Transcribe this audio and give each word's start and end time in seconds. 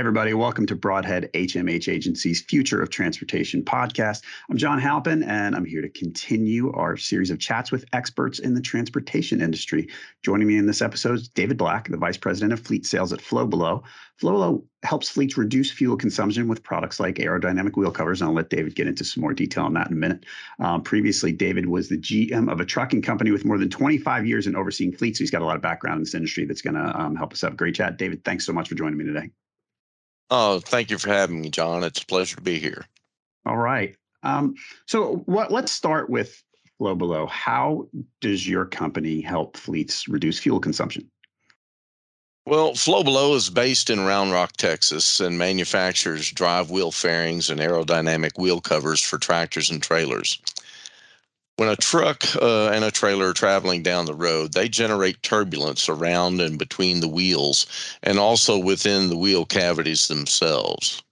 everybody. 0.00 0.32
Welcome 0.32 0.64
to 0.64 0.74
Broadhead 0.74 1.28
HMH 1.34 1.92
Agency's 1.92 2.40
Future 2.40 2.80
of 2.80 2.88
Transportation 2.88 3.62
podcast. 3.62 4.22
I'm 4.48 4.56
John 4.56 4.78
Halpin, 4.78 5.22
and 5.22 5.54
I'm 5.54 5.66
here 5.66 5.82
to 5.82 5.90
continue 5.90 6.72
our 6.72 6.96
series 6.96 7.28
of 7.28 7.38
chats 7.38 7.70
with 7.70 7.84
experts 7.92 8.38
in 8.38 8.54
the 8.54 8.62
transportation 8.62 9.42
industry. 9.42 9.88
Joining 10.22 10.48
me 10.48 10.56
in 10.56 10.64
this 10.64 10.80
episode 10.80 11.16
is 11.16 11.28
David 11.28 11.58
Black, 11.58 11.88
the 11.88 11.98
Vice 11.98 12.16
President 12.16 12.54
of 12.54 12.60
Fleet 12.60 12.86
Sales 12.86 13.12
at 13.12 13.18
FlowBelow. 13.18 13.82
FlowBelow 14.22 14.64
helps 14.84 15.10
fleets 15.10 15.36
reduce 15.36 15.70
fuel 15.70 15.98
consumption 15.98 16.48
with 16.48 16.62
products 16.62 16.98
like 16.98 17.16
aerodynamic 17.16 17.76
wheel 17.76 17.90
covers, 17.90 18.22
and 18.22 18.28
I'll 18.30 18.34
let 18.34 18.48
David 18.48 18.76
get 18.76 18.86
into 18.86 19.04
some 19.04 19.20
more 19.20 19.34
detail 19.34 19.64
on 19.64 19.74
that 19.74 19.88
in 19.88 19.92
a 19.92 19.96
minute. 19.96 20.24
Um, 20.60 20.82
previously, 20.82 21.30
David 21.30 21.66
was 21.66 21.90
the 21.90 21.98
GM 21.98 22.50
of 22.50 22.58
a 22.58 22.64
trucking 22.64 23.02
company 23.02 23.32
with 23.32 23.44
more 23.44 23.58
than 23.58 23.68
25 23.68 24.26
years 24.26 24.46
in 24.46 24.56
overseeing 24.56 24.92
fleets, 24.92 25.18
so 25.18 25.24
he's 25.24 25.30
got 25.30 25.42
a 25.42 25.44
lot 25.44 25.56
of 25.56 25.62
background 25.62 25.96
in 25.96 26.04
this 26.04 26.14
industry 26.14 26.46
that's 26.46 26.62
going 26.62 26.76
to 26.76 26.98
um, 26.98 27.16
help 27.16 27.34
us 27.34 27.42
have 27.42 27.52
a 27.52 27.56
great 27.56 27.74
chat. 27.74 27.98
David, 27.98 28.24
thanks 28.24 28.46
so 28.46 28.54
much 28.54 28.66
for 28.66 28.74
joining 28.74 28.96
me 28.96 29.04
today. 29.04 29.28
Oh, 30.30 30.60
thank 30.60 30.90
you 30.90 30.98
for 30.98 31.08
having 31.08 31.40
me, 31.40 31.50
John. 31.50 31.82
It's 31.82 32.02
a 32.02 32.06
pleasure 32.06 32.36
to 32.36 32.42
be 32.42 32.58
here. 32.58 32.86
All 33.46 33.56
right. 33.56 33.96
Um, 34.22 34.54
so, 34.86 35.22
what? 35.26 35.50
Let's 35.50 35.72
start 35.72 36.08
with 36.08 36.42
FlowBelow. 36.80 37.28
How 37.28 37.88
does 38.20 38.48
your 38.48 38.64
company 38.64 39.20
help 39.20 39.56
fleets 39.56 40.08
reduce 40.08 40.38
fuel 40.38 40.60
consumption? 40.60 41.10
Well, 42.46 42.72
FlowBelow 42.72 43.34
is 43.36 43.50
based 43.50 43.90
in 43.90 44.00
Round 44.00 44.32
Rock, 44.32 44.52
Texas, 44.56 45.20
and 45.20 45.38
manufactures 45.38 46.30
drive 46.32 46.70
wheel 46.70 46.90
fairings 46.90 47.50
and 47.50 47.60
aerodynamic 47.60 48.38
wheel 48.38 48.60
covers 48.60 49.00
for 49.02 49.18
tractors 49.18 49.70
and 49.70 49.82
trailers. 49.82 50.40
When 51.60 51.68
a 51.68 51.76
truck 51.76 52.24
uh, 52.36 52.68
and 52.68 52.84
a 52.84 52.90
trailer 52.90 53.28
are 53.28 53.34
traveling 53.34 53.82
down 53.82 54.06
the 54.06 54.14
road, 54.14 54.54
they 54.54 54.66
generate 54.66 55.22
turbulence 55.22 55.90
around 55.90 56.40
and 56.40 56.58
between 56.58 57.00
the 57.00 57.08
wheels 57.08 57.66
and 58.02 58.18
also 58.18 58.56
within 58.56 59.10
the 59.10 59.16
wheel 59.18 59.44
cavities 59.44 60.08
themselves. 60.08 61.02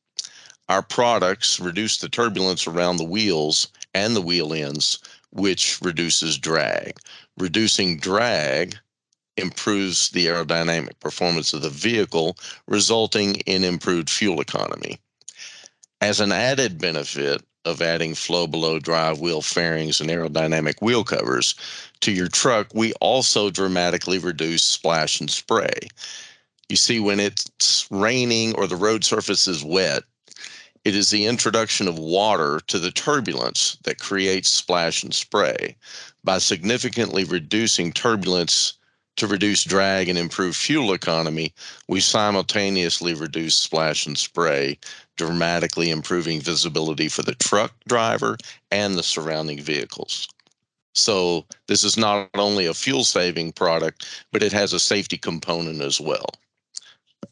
Our 0.70 0.80
products 0.80 1.60
reduce 1.60 1.98
the 1.98 2.08
turbulence 2.08 2.66
around 2.66 2.96
the 2.96 3.04
wheels 3.04 3.68
and 3.92 4.16
the 4.16 4.22
wheel 4.22 4.54
ends, 4.54 5.00
which 5.32 5.82
reduces 5.82 6.38
drag. 6.38 6.98
Reducing 7.36 7.98
drag 7.98 8.78
improves 9.36 10.08
the 10.08 10.28
aerodynamic 10.28 10.98
performance 10.98 11.52
of 11.52 11.60
the 11.60 11.68
vehicle, 11.68 12.38
resulting 12.66 13.34
in 13.40 13.64
improved 13.64 14.08
fuel 14.08 14.40
economy. 14.40 14.98
As 16.00 16.20
an 16.20 16.32
added 16.32 16.78
benefit, 16.78 17.42
of 17.68 17.82
adding 17.82 18.14
FlowBelow 18.14 18.82
drive 18.82 19.20
wheel 19.20 19.42
fairings 19.42 20.00
and 20.00 20.10
aerodynamic 20.10 20.80
wheel 20.80 21.04
covers 21.04 21.54
to 22.00 22.10
your 22.10 22.28
truck, 22.28 22.68
we 22.74 22.92
also 22.94 23.50
dramatically 23.50 24.18
reduce 24.18 24.62
splash 24.62 25.20
and 25.20 25.30
spray. 25.30 25.88
You 26.68 26.76
see, 26.76 27.00
when 27.00 27.20
it's 27.20 27.86
raining 27.90 28.54
or 28.56 28.66
the 28.66 28.76
road 28.76 29.04
surface 29.04 29.46
is 29.46 29.62
wet, 29.62 30.02
it 30.84 30.94
is 30.94 31.10
the 31.10 31.26
introduction 31.26 31.88
of 31.88 31.98
water 31.98 32.60
to 32.68 32.78
the 32.78 32.90
turbulence 32.90 33.76
that 33.84 33.98
creates 33.98 34.48
splash 34.48 35.02
and 35.02 35.12
spray. 35.14 35.76
By 36.24 36.38
significantly 36.38 37.24
reducing 37.24 37.92
turbulence 37.92 38.77
to 39.18 39.26
reduce 39.26 39.64
drag 39.64 40.08
and 40.08 40.16
improve 40.16 40.54
fuel 40.54 40.92
economy, 40.92 41.52
we 41.88 42.00
simultaneously 42.00 43.14
reduce 43.14 43.56
splash 43.56 44.06
and 44.06 44.16
spray, 44.16 44.78
dramatically 45.16 45.90
improving 45.90 46.40
visibility 46.40 47.08
for 47.08 47.22
the 47.22 47.34
truck 47.34 47.72
driver 47.88 48.36
and 48.70 48.96
the 48.96 49.02
surrounding 49.02 49.60
vehicles. 49.60 50.28
So, 50.94 51.44
this 51.66 51.82
is 51.82 51.96
not 51.96 52.30
only 52.34 52.66
a 52.66 52.74
fuel 52.74 53.02
saving 53.02 53.52
product, 53.52 54.06
but 54.32 54.42
it 54.42 54.52
has 54.52 54.72
a 54.72 54.80
safety 54.80 55.18
component 55.18 55.82
as 55.82 56.00
well. 56.00 56.26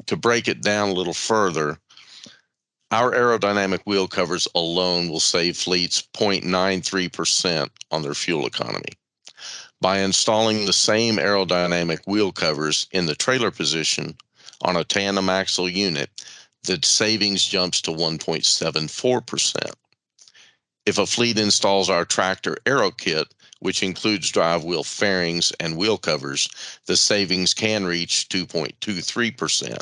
To 0.06 0.16
break 0.16 0.48
it 0.48 0.62
down 0.62 0.88
a 0.88 0.94
little 0.94 1.14
further, 1.14 1.78
our 2.90 3.12
aerodynamic 3.12 3.80
wheel 3.86 4.08
covers 4.08 4.48
alone 4.56 5.08
will 5.08 5.20
save 5.20 5.56
fleets 5.56 6.02
0.93% 6.14 7.70
on 7.92 8.02
their 8.02 8.14
fuel 8.14 8.46
economy 8.46 8.92
by 9.80 9.98
installing 9.98 10.64
the 10.64 10.72
same 10.72 11.16
aerodynamic 11.16 12.06
wheel 12.06 12.32
covers 12.32 12.86
in 12.92 13.06
the 13.06 13.14
trailer 13.14 13.50
position 13.50 14.16
on 14.62 14.76
a 14.76 14.84
tandem 14.84 15.28
axle 15.28 15.68
unit, 15.68 16.10
the 16.64 16.78
savings 16.82 17.44
jumps 17.44 17.80
to 17.82 17.90
1.74%. 17.90 19.72
If 20.86 20.98
a 20.98 21.06
fleet 21.06 21.38
installs 21.38 21.90
our 21.90 22.04
tractor 22.04 22.56
aero 22.64 22.90
kit, 22.90 23.26
which 23.60 23.82
includes 23.82 24.30
drive 24.30 24.64
wheel 24.64 24.84
fairings 24.84 25.52
and 25.58 25.76
wheel 25.76 25.98
covers, 25.98 26.48
the 26.86 26.96
savings 26.96 27.54
can 27.54 27.84
reach 27.84 28.28
2.23%. 28.28 29.78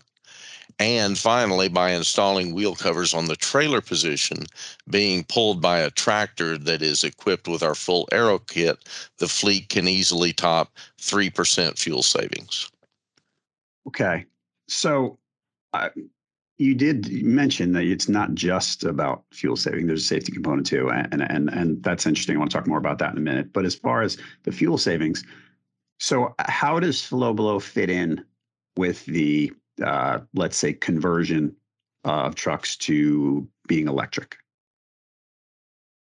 And 0.78 1.16
finally, 1.16 1.68
by 1.68 1.90
installing 1.90 2.52
wheel 2.52 2.74
covers 2.74 3.14
on 3.14 3.26
the 3.26 3.36
trailer 3.36 3.80
position, 3.80 4.44
being 4.88 5.24
pulled 5.24 5.60
by 5.60 5.78
a 5.78 5.90
tractor 5.90 6.58
that 6.58 6.82
is 6.82 7.04
equipped 7.04 7.46
with 7.46 7.62
our 7.62 7.74
full 7.74 8.08
aero 8.10 8.38
kit, 8.38 8.88
the 9.18 9.28
fleet 9.28 9.68
can 9.68 9.86
easily 9.86 10.32
top 10.32 10.76
3% 11.00 11.78
fuel 11.78 12.02
savings. 12.02 12.70
Okay. 13.86 14.24
So 14.68 15.18
uh, 15.72 15.90
you 16.58 16.74
did 16.74 17.10
mention 17.22 17.72
that 17.72 17.84
it's 17.84 18.08
not 18.08 18.34
just 18.34 18.84
about 18.84 19.24
fuel 19.32 19.56
saving, 19.56 19.86
there's 19.86 20.02
a 20.02 20.06
safety 20.06 20.32
component 20.32 20.66
too. 20.66 20.90
And, 20.90 21.22
and, 21.22 21.48
and 21.50 21.82
that's 21.82 22.06
interesting. 22.06 22.36
I 22.36 22.38
want 22.38 22.50
to 22.50 22.56
talk 22.56 22.66
more 22.66 22.78
about 22.78 22.98
that 22.98 23.12
in 23.12 23.18
a 23.18 23.20
minute. 23.20 23.52
But 23.52 23.64
as 23.64 23.74
far 23.74 24.02
as 24.02 24.16
the 24.44 24.52
fuel 24.52 24.78
savings, 24.78 25.24
so 25.98 26.34
how 26.38 26.80
does 26.80 27.00
FlowBelow 27.00 27.62
fit 27.62 27.90
in 27.90 28.24
with 28.76 29.04
the 29.06 29.52
uh, 29.82 30.20
let's 30.34 30.56
say, 30.56 30.72
conversion 30.72 31.54
of 32.04 32.34
trucks 32.34 32.76
to 32.76 33.48
being 33.66 33.88
electric? 33.88 34.36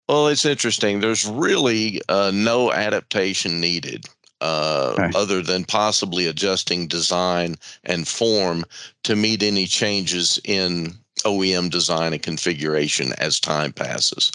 Well, 0.09 0.27
it's 0.27 0.45
interesting. 0.45 0.99
There's 0.99 1.25
really 1.25 2.01
uh, 2.09 2.31
no 2.33 2.71
adaptation 2.71 3.59
needed. 3.59 4.05
Uh, 4.41 4.95
okay. 4.99 5.17
other 5.17 5.41
than 5.41 5.63
possibly 5.63 6.27
adjusting 6.27 6.85
design 6.85 7.55
and 7.85 8.05
form 8.05 8.65
to 9.01 9.15
meet 9.15 9.41
any 9.41 9.65
changes 9.65 10.37
in 10.43 10.93
OEM 11.23 11.69
design 11.69 12.11
and 12.11 12.21
configuration 12.21 13.13
as 13.19 13.39
time 13.39 13.71
passes. 13.71 14.33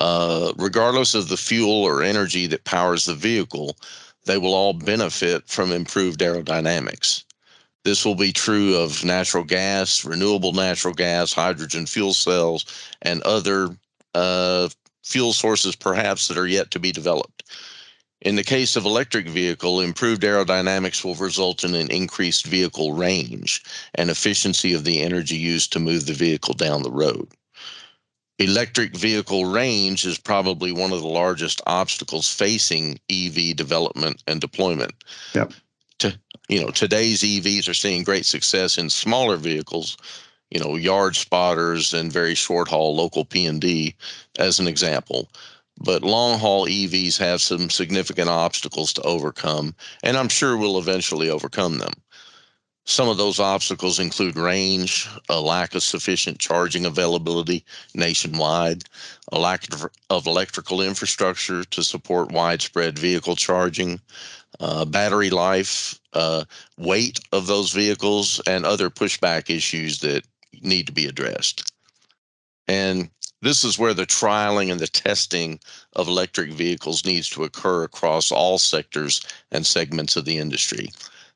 Uh, 0.00 0.52
regardless 0.56 1.14
of 1.14 1.28
the 1.28 1.36
fuel 1.36 1.84
or 1.84 2.02
energy 2.02 2.48
that 2.48 2.64
powers 2.64 3.04
the 3.04 3.14
vehicle, 3.14 3.76
they 4.24 4.36
will 4.36 4.52
all 4.52 4.72
benefit 4.72 5.46
from 5.46 5.70
improved 5.70 6.18
aerodynamics. 6.20 7.22
This 7.86 8.04
will 8.04 8.16
be 8.16 8.32
true 8.32 8.74
of 8.74 9.04
natural 9.04 9.44
gas, 9.44 10.04
renewable 10.04 10.52
natural 10.52 10.92
gas, 10.92 11.32
hydrogen 11.32 11.86
fuel 11.86 12.12
cells, 12.14 12.66
and 13.02 13.22
other 13.22 13.78
uh, 14.12 14.68
fuel 15.04 15.32
sources 15.32 15.76
perhaps 15.76 16.26
that 16.26 16.36
are 16.36 16.48
yet 16.48 16.72
to 16.72 16.80
be 16.80 16.90
developed. 16.90 17.44
In 18.22 18.34
the 18.34 18.42
case 18.42 18.74
of 18.74 18.86
electric 18.86 19.28
vehicle, 19.28 19.80
improved 19.80 20.22
aerodynamics 20.22 21.04
will 21.04 21.14
result 21.14 21.62
in 21.62 21.76
an 21.76 21.88
increased 21.92 22.46
vehicle 22.46 22.92
range 22.92 23.62
and 23.94 24.10
efficiency 24.10 24.74
of 24.74 24.82
the 24.82 25.00
energy 25.00 25.36
used 25.36 25.72
to 25.72 25.78
move 25.78 26.06
the 26.06 26.12
vehicle 26.12 26.54
down 26.54 26.82
the 26.82 26.90
road. 26.90 27.28
Electric 28.40 28.96
vehicle 28.96 29.44
range 29.44 30.04
is 30.04 30.18
probably 30.18 30.72
one 30.72 30.92
of 30.92 31.02
the 31.02 31.06
largest 31.06 31.62
obstacles 31.68 32.28
facing 32.28 32.98
EV 33.08 33.54
development 33.54 34.24
and 34.26 34.40
deployment. 34.40 34.92
Yep 35.36 35.52
to 35.98 36.18
you 36.48 36.60
know 36.60 36.70
today's 36.70 37.22
EVs 37.22 37.68
are 37.68 37.74
seeing 37.74 38.04
great 38.04 38.26
success 38.26 38.78
in 38.78 38.90
smaller 38.90 39.36
vehicles, 39.36 39.96
you 40.50 40.60
know 40.60 40.76
yard 40.76 41.16
spotters 41.16 41.92
and 41.92 42.12
very 42.12 42.34
short 42.34 42.68
haul 42.68 42.94
local 42.94 43.24
P&D 43.24 43.94
as 44.38 44.60
an 44.60 44.68
example. 44.68 45.28
But 45.78 46.02
long 46.02 46.38
haul 46.38 46.66
EVs 46.66 47.18
have 47.18 47.42
some 47.42 47.68
significant 47.68 48.30
obstacles 48.30 48.92
to 48.94 49.02
overcome, 49.02 49.74
and 50.02 50.16
I'm 50.16 50.28
sure 50.28 50.56
we'll 50.56 50.78
eventually 50.78 51.28
overcome 51.28 51.78
them. 51.78 51.92
Some 52.88 53.08
of 53.08 53.16
those 53.16 53.40
obstacles 53.40 53.98
include 53.98 54.36
range, 54.36 55.08
a 55.28 55.40
lack 55.40 55.74
of 55.74 55.82
sufficient 55.82 56.38
charging 56.38 56.86
availability 56.86 57.64
nationwide, 57.94 58.84
a 59.32 59.40
lack 59.40 59.66
of 60.08 60.26
electrical 60.26 60.80
infrastructure 60.80 61.64
to 61.64 61.82
support 61.82 62.30
widespread 62.30 62.96
vehicle 62.96 63.34
charging, 63.34 64.00
uh, 64.60 64.84
battery 64.84 65.30
life, 65.30 66.00
uh, 66.16 66.44
weight 66.78 67.20
of 67.30 67.46
those 67.46 67.72
vehicles, 67.72 68.40
and 68.46 68.64
other 68.64 68.90
pushback 68.90 69.50
issues 69.54 70.00
that 70.00 70.24
need 70.62 70.86
to 70.86 70.92
be 70.92 71.06
addressed. 71.06 71.70
And 72.66 73.10
this 73.42 73.64
is 73.64 73.78
where 73.78 73.94
the 73.94 74.06
trialing 74.06 74.72
and 74.72 74.80
the 74.80 74.88
testing 74.88 75.60
of 75.92 76.08
electric 76.08 76.50
vehicles 76.50 77.04
needs 77.04 77.28
to 77.30 77.44
occur 77.44 77.84
across 77.84 78.32
all 78.32 78.58
sectors 78.58 79.20
and 79.52 79.64
segments 79.66 80.16
of 80.16 80.24
the 80.24 80.38
industry. 80.38 80.88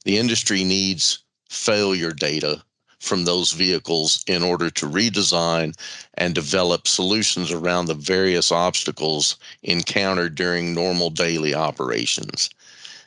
The 0.04 0.16
industry 0.16 0.64
needs 0.64 1.18
failure 1.50 2.12
data 2.12 2.62
from 3.00 3.24
those 3.24 3.52
vehicles 3.52 4.24
in 4.26 4.42
order 4.42 4.70
to 4.70 4.86
redesign 4.86 5.74
and 6.14 6.34
develop 6.34 6.88
solutions 6.88 7.50
around 7.50 7.86
the 7.86 7.94
various 7.94 8.50
obstacles 8.50 9.36
encountered 9.62 10.34
during 10.34 10.74
normal 10.74 11.10
daily 11.10 11.54
operations. 11.54 12.50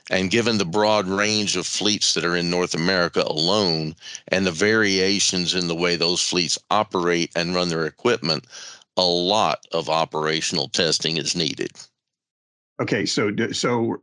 And 0.09 0.29
given 0.29 0.57
the 0.57 0.65
broad 0.65 1.07
range 1.07 1.55
of 1.55 1.65
fleets 1.65 2.13
that 2.13 2.25
are 2.25 2.35
in 2.35 2.49
North 2.49 2.75
America 2.75 3.23
alone 3.25 3.95
and 4.27 4.45
the 4.45 4.51
variations 4.51 5.53
in 5.53 5.67
the 5.67 5.75
way 5.75 5.95
those 5.95 6.21
fleets 6.21 6.59
operate 6.69 7.31
and 7.35 7.55
run 7.55 7.69
their 7.69 7.85
equipment, 7.85 8.45
a 8.97 9.03
lot 9.03 9.65
of 9.71 9.89
operational 9.89 10.67
testing 10.67 11.17
is 11.17 11.35
needed. 11.35 11.71
Okay, 12.81 13.05
so 13.05 13.31
so 13.51 14.01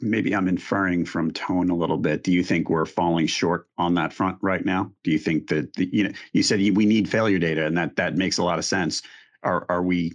maybe 0.00 0.36
I'm 0.36 0.46
inferring 0.46 1.06
from 1.06 1.32
tone 1.32 1.70
a 1.70 1.74
little 1.74 1.96
bit. 1.96 2.22
Do 2.22 2.32
you 2.32 2.44
think 2.44 2.68
we're 2.68 2.84
falling 2.84 3.26
short 3.26 3.66
on 3.78 3.94
that 3.94 4.12
front 4.12 4.36
right 4.42 4.64
now? 4.64 4.92
Do 5.02 5.10
you 5.10 5.18
think 5.18 5.48
that 5.48 5.72
the, 5.74 5.86
you 5.86 6.04
know 6.04 6.12
you 6.32 6.42
said 6.42 6.60
we 6.60 6.84
need 6.84 7.08
failure 7.08 7.38
data, 7.38 7.66
and 7.66 7.76
that 7.78 7.96
that 7.96 8.16
makes 8.16 8.36
a 8.36 8.44
lot 8.44 8.58
of 8.58 8.64
sense. 8.66 9.02
Are 9.42 9.64
are 9.70 9.82
we 9.82 10.12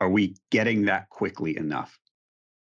are 0.00 0.10
we 0.10 0.34
getting 0.50 0.86
that 0.86 1.10
quickly 1.10 1.56
enough? 1.56 1.98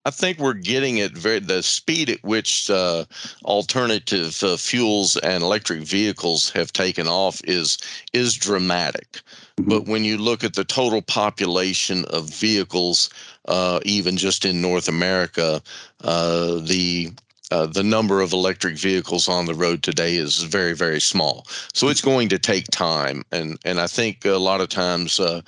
I 0.03 0.09
think 0.09 0.39
we're 0.39 0.53
getting 0.53 0.97
it 0.97 1.11
very 1.11 1.39
the 1.39 1.61
speed 1.61 2.09
at 2.09 2.23
which 2.23 2.69
uh, 2.71 3.05
alternative 3.45 4.43
uh, 4.43 4.57
fuels 4.57 5.15
and 5.17 5.43
electric 5.43 5.81
vehicles 5.81 6.49
have 6.51 6.73
taken 6.73 7.07
off 7.07 7.39
is 7.43 7.77
is 8.11 8.33
dramatic. 8.33 9.11
Mm-hmm. 9.11 9.69
But 9.69 9.85
when 9.85 10.03
you 10.03 10.17
look 10.17 10.43
at 10.43 10.55
the 10.55 10.63
total 10.63 11.03
population 11.03 12.05
of 12.05 12.29
vehicles, 12.29 13.09
uh, 13.47 13.79
even 13.83 14.17
just 14.17 14.43
in 14.43 14.59
North 14.61 14.87
America, 14.87 15.61
uh, 16.03 16.55
the 16.61 17.11
uh, 17.51 17.67
the 17.67 17.83
number 17.83 18.21
of 18.21 18.33
electric 18.33 18.77
vehicles 18.77 19.27
on 19.27 19.45
the 19.45 19.53
road 19.53 19.83
today 19.83 20.15
is 20.15 20.41
very 20.41 20.73
very 20.73 21.01
small. 21.01 21.45
So 21.73 21.89
it's 21.89 22.01
going 22.01 22.29
to 22.29 22.39
take 22.39 22.65
time, 22.71 23.23
and 23.31 23.59
and 23.65 23.79
I 23.79 23.85
think 23.85 24.25
a 24.25 24.37
lot 24.37 24.61
of 24.61 24.69
times 24.69 25.19
uh, 25.19 25.41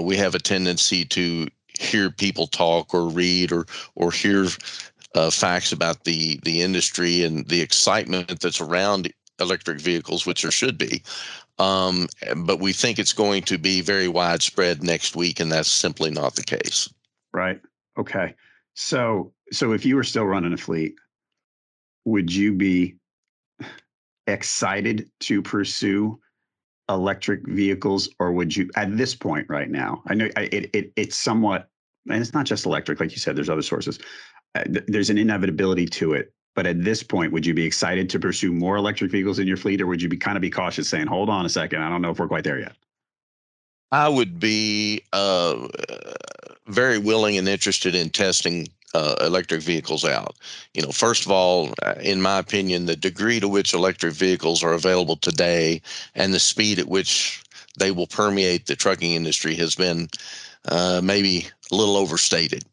we 0.00 0.16
have 0.16 0.36
a 0.36 0.38
tendency 0.38 1.04
to 1.06 1.48
hear 1.78 2.10
people 2.10 2.46
talk 2.46 2.92
or 2.92 3.08
read 3.08 3.52
or 3.52 3.66
or 3.94 4.10
hear 4.10 4.46
uh, 5.14 5.30
facts 5.30 5.72
about 5.72 6.04
the 6.04 6.38
the 6.42 6.62
industry 6.62 7.22
and 7.22 7.46
the 7.48 7.60
excitement 7.60 8.40
that's 8.40 8.60
around 8.60 9.12
electric 9.40 9.80
vehicles, 9.80 10.26
which 10.26 10.42
there 10.42 10.50
should 10.50 10.76
be. 10.76 11.02
Um, 11.58 12.08
but 12.36 12.60
we 12.60 12.72
think 12.72 12.98
it's 12.98 13.12
going 13.12 13.42
to 13.44 13.58
be 13.58 13.80
very 13.80 14.08
widespread 14.08 14.82
next 14.82 15.16
week, 15.16 15.40
and 15.40 15.50
that's 15.50 15.70
simply 15.70 16.10
not 16.10 16.34
the 16.34 16.44
case. 16.44 16.92
Right. 17.32 17.60
Okay. 17.98 18.34
So 18.74 19.32
so 19.52 19.72
if 19.72 19.84
you 19.84 19.96
were 19.96 20.04
still 20.04 20.24
running 20.24 20.52
a 20.52 20.56
fleet, 20.56 20.94
would 22.04 22.32
you 22.32 22.52
be 22.52 22.96
excited 24.26 25.10
to 25.20 25.42
pursue 25.42 26.20
electric 26.88 27.46
vehicles, 27.46 28.08
or 28.18 28.32
would 28.32 28.56
you 28.56 28.70
at 28.76 28.96
this 28.96 29.14
point 29.14 29.46
right 29.48 29.70
now? 29.70 30.02
I 30.06 30.14
know 30.14 30.28
it, 30.36 30.70
it 30.74 30.92
it's 30.96 31.16
somewhat, 31.16 31.68
and 32.08 32.20
it's 32.20 32.34
not 32.34 32.46
just 32.46 32.66
electric, 32.66 33.00
like 33.00 33.12
you 33.12 33.18
said. 33.18 33.36
There's 33.36 33.50
other 33.50 33.62
sources. 33.62 33.98
Uh, 34.54 34.64
there's 34.86 35.10
an 35.10 35.18
inevitability 35.18 35.86
to 35.86 36.14
it. 36.14 36.32
But 36.54 36.66
at 36.66 36.82
this 36.82 37.02
point, 37.04 37.32
would 37.32 37.46
you 37.46 37.54
be 37.54 37.64
excited 37.64 38.10
to 38.10 38.18
pursue 38.18 38.52
more 38.52 38.76
electric 38.76 39.12
vehicles 39.12 39.38
in 39.38 39.46
your 39.46 39.56
fleet, 39.56 39.80
or 39.80 39.86
would 39.86 40.02
you 40.02 40.08
be 40.08 40.16
kind 40.16 40.36
of 40.36 40.40
be 40.40 40.50
cautious, 40.50 40.88
saying, 40.88 41.06
"Hold 41.06 41.28
on 41.28 41.46
a 41.46 41.48
second, 41.48 41.82
I 41.82 41.88
don't 41.88 42.02
know 42.02 42.10
if 42.10 42.18
we're 42.18 42.26
quite 42.26 42.44
there 42.44 42.58
yet"? 42.58 42.72
I 43.92 44.08
would 44.08 44.40
be 44.40 45.02
uh, 45.12 45.68
very 46.66 46.98
willing 46.98 47.38
and 47.38 47.48
interested 47.48 47.94
in 47.94 48.10
testing 48.10 48.68
uh, 48.94 49.16
electric 49.20 49.62
vehicles 49.62 50.04
out. 50.04 50.36
You 50.74 50.82
know, 50.82 50.92
first 50.92 51.26
of 51.26 51.32
all, 51.32 51.74
uh, 51.82 51.94
in 52.00 52.22
my 52.22 52.38
opinion, 52.38 52.86
the 52.86 52.96
degree 52.96 53.40
to 53.40 53.48
which 53.48 53.74
electric 53.74 54.14
vehicles 54.14 54.62
are 54.62 54.72
available 54.72 55.16
today 55.16 55.82
and 56.14 56.32
the 56.32 56.40
speed 56.40 56.78
at 56.78 56.88
which 56.88 57.42
they 57.78 57.90
will 57.90 58.06
permeate 58.06 58.66
the 58.66 58.76
trucking 58.76 59.12
industry 59.12 59.54
has 59.56 59.74
been 59.74 60.08
uh, 60.66 61.00
maybe 61.02 61.46
a 61.70 61.74
little 61.74 61.96
overstated. 61.96 62.64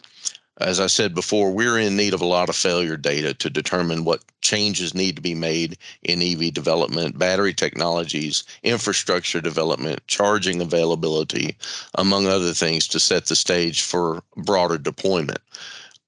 As 0.57 0.79
I 0.79 0.87
said 0.87 1.13
before, 1.13 1.51
we're 1.51 1.77
in 1.77 1.97
need 1.97 2.13
of 2.13 2.21
a 2.21 2.25
lot 2.25 2.47
of 2.47 2.55
failure 2.55 2.95
data 2.95 3.33
to 3.33 3.49
determine 3.49 4.05
what 4.05 4.23
changes 4.39 4.95
need 4.95 5.17
to 5.17 5.21
be 5.21 5.35
made 5.35 5.77
in 6.03 6.21
EV 6.21 6.53
development, 6.53 7.19
battery 7.19 7.53
technologies, 7.53 8.45
infrastructure 8.63 9.41
development, 9.41 9.99
charging 10.07 10.61
availability, 10.61 11.57
among 11.95 12.27
other 12.27 12.53
things, 12.53 12.87
to 12.87 13.01
set 13.01 13.25
the 13.25 13.35
stage 13.35 13.81
for 13.81 14.23
broader 14.37 14.77
deployment 14.77 15.39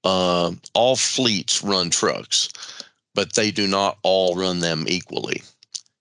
uh, 0.04 0.52
all 0.74 0.96
fleets 0.96 1.62
run 1.62 1.90
trucks, 1.90 2.48
but 3.14 3.34
they 3.34 3.50
do 3.50 3.66
not 3.66 3.98
all 4.02 4.34
run 4.34 4.60
them 4.60 4.84
equally. 4.88 5.42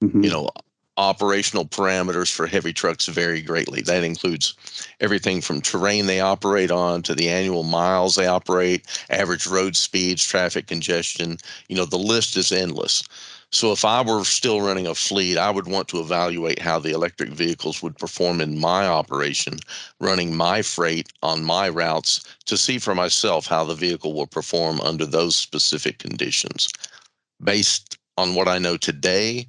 Mm-hmm. 0.03 0.23
You 0.23 0.29
know, 0.29 0.49
operational 0.97 1.65
parameters 1.65 2.31
for 2.31 2.47
heavy 2.47 2.73
trucks 2.73 3.05
vary 3.05 3.41
greatly. 3.41 3.81
That 3.81 4.03
includes 4.03 4.55
everything 4.99 5.41
from 5.41 5.61
terrain 5.61 6.07
they 6.07 6.19
operate 6.19 6.71
on 6.71 7.03
to 7.03 7.15
the 7.15 7.29
annual 7.29 7.63
miles 7.63 8.15
they 8.15 8.27
operate, 8.27 8.85
average 9.09 9.47
road 9.47 9.75
speeds, 9.75 10.23
traffic 10.25 10.67
congestion. 10.67 11.37
You 11.69 11.77
know, 11.77 11.85
the 11.85 11.97
list 11.97 12.35
is 12.35 12.51
endless. 12.51 13.03
So 13.51 13.71
if 13.71 13.85
I 13.85 14.01
were 14.01 14.23
still 14.25 14.61
running 14.61 14.87
a 14.87 14.93
fleet, 14.93 15.37
I 15.37 15.49
would 15.49 15.67
want 15.67 15.87
to 15.89 15.99
evaluate 15.99 16.59
how 16.59 16.79
the 16.79 16.91
electric 16.91 17.29
vehicles 17.29 17.81
would 17.81 17.97
perform 17.97 18.41
in 18.41 18.59
my 18.59 18.87
operation, 18.87 19.59
running 19.99 20.35
my 20.35 20.61
freight 20.61 21.07
on 21.23 21.43
my 21.43 21.69
routes 21.69 22.23
to 22.45 22.57
see 22.57 22.77
for 22.77 22.93
myself 22.93 23.47
how 23.47 23.63
the 23.63 23.73
vehicle 23.73 24.13
will 24.13 24.27
perform 24.27 24.81
under 24.81 25.05
those 25.05 25.35
specific 25.35 25.97
conditions. 25.97 26.67
Based 27.41 27.97
on 28.17 28.35
what 28.35 28.49
I 28.49 28.57
know 28.57 28.75
today, 28.75 29.47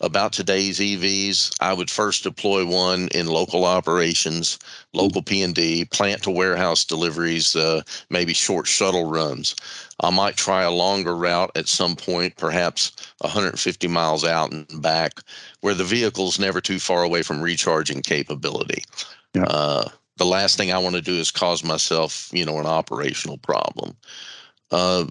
about 0.00 0.32
today's 0.32 0.78
EVs, 0.78 1.56
I 1.60 1.72
would 1.72 1.90
first 1.90 2.22
deploy 2.22 2.66
one 2.66 3.08
in 3.14 3.26
local 3.26 3.64
operations, 3.64 4.58
local 4.92 5.22
P&D, 5.22 5.86
plant 5.86 6.22
to 6.24 6.30
warehouse 6.30 6.84
deliveries, 6.84 7.56
uh, 7.56 7.82
maybe 8.10 8.34
short 8.34 8.66
shuttle 8.66 9.10
runs. 9.10 9.56
I 10.00 10.10
might 10.10 10.36
try 10.36 10.62
a 10.62 10.70
longer 10.70 11.16
route 11.16 11.50
at 11.56 11.68
some 11.68 11.96
point, 11.96 12.36
perhaps 12.36 12.92
150 13.18 13.88
miles 13.88 14.24
out 14.24 14.52
and 14.52 14.66
back, 14.82 15.20
where 15.60 15.74
the 15.74 15.84
vehicle's 15.84 16.38
never 16.38 16.60
too 16.60 16.78
far 16.78 17.02
away 17.02 17.22
from 17.22 17.40
recharging 17.40 18.02
capability. 18.02 18.84
Yeah. 19.32 19.44
Uh, 19.44 19.88
the 20.18 20.26
last 20.26 20.58
thing 20.58 20.72
I 20.72 20.78
want 20.78 20.96
to 20.96 21.02
do 21.02 21.14
is 21.14 21.30
cause 21.30 21.64
myself, 21.64 22.28
you 22.32 22.44
know, 22.44 22.58
an 22.58 22.66
operational 22.66 23.38
problem. 23.38 23.96
Uh, 24.70 25.06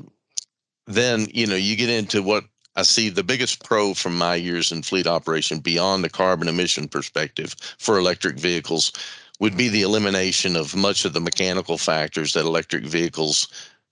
then, 0.87 1.27
you 1.33 1.47
know, 1.47 1.55
you 1.55 1.75
get 1.75 1.89
into 1.89 2.21
what 2.21 2.43
I 2.75 2.83
see 2.83 3.09
the 3.09 3.23
biggest 3.23 3.63
pro 3.63 3.93
from 3.93 4.17
my 4.17 4.35
years 4.35 4.71
in 4.71 4.81
fleet 4.81 5.07
operation 5.07 5.59
beyond 5.59 6.03
the 6.03 6.09
carbon 6.09 6.47
emission 6.47 6.87
perspective 6.87 7.55
for 7.77 7.97
electric 7.97 8.37
vehicles 8.37 8.91
would 9.39 9.57
be 9.57 9.69
the 9.69 9.81
elimination 9.81 10.55
of 10.55 10.75
much 10.75 11.05
of 11.05 11.13
the 11.13 11.19
mechanical 11.19 11.77
factors 11.77 12.33
that 12.33 12.45
electric 12.45 12.85
vehicles 12.85 13.47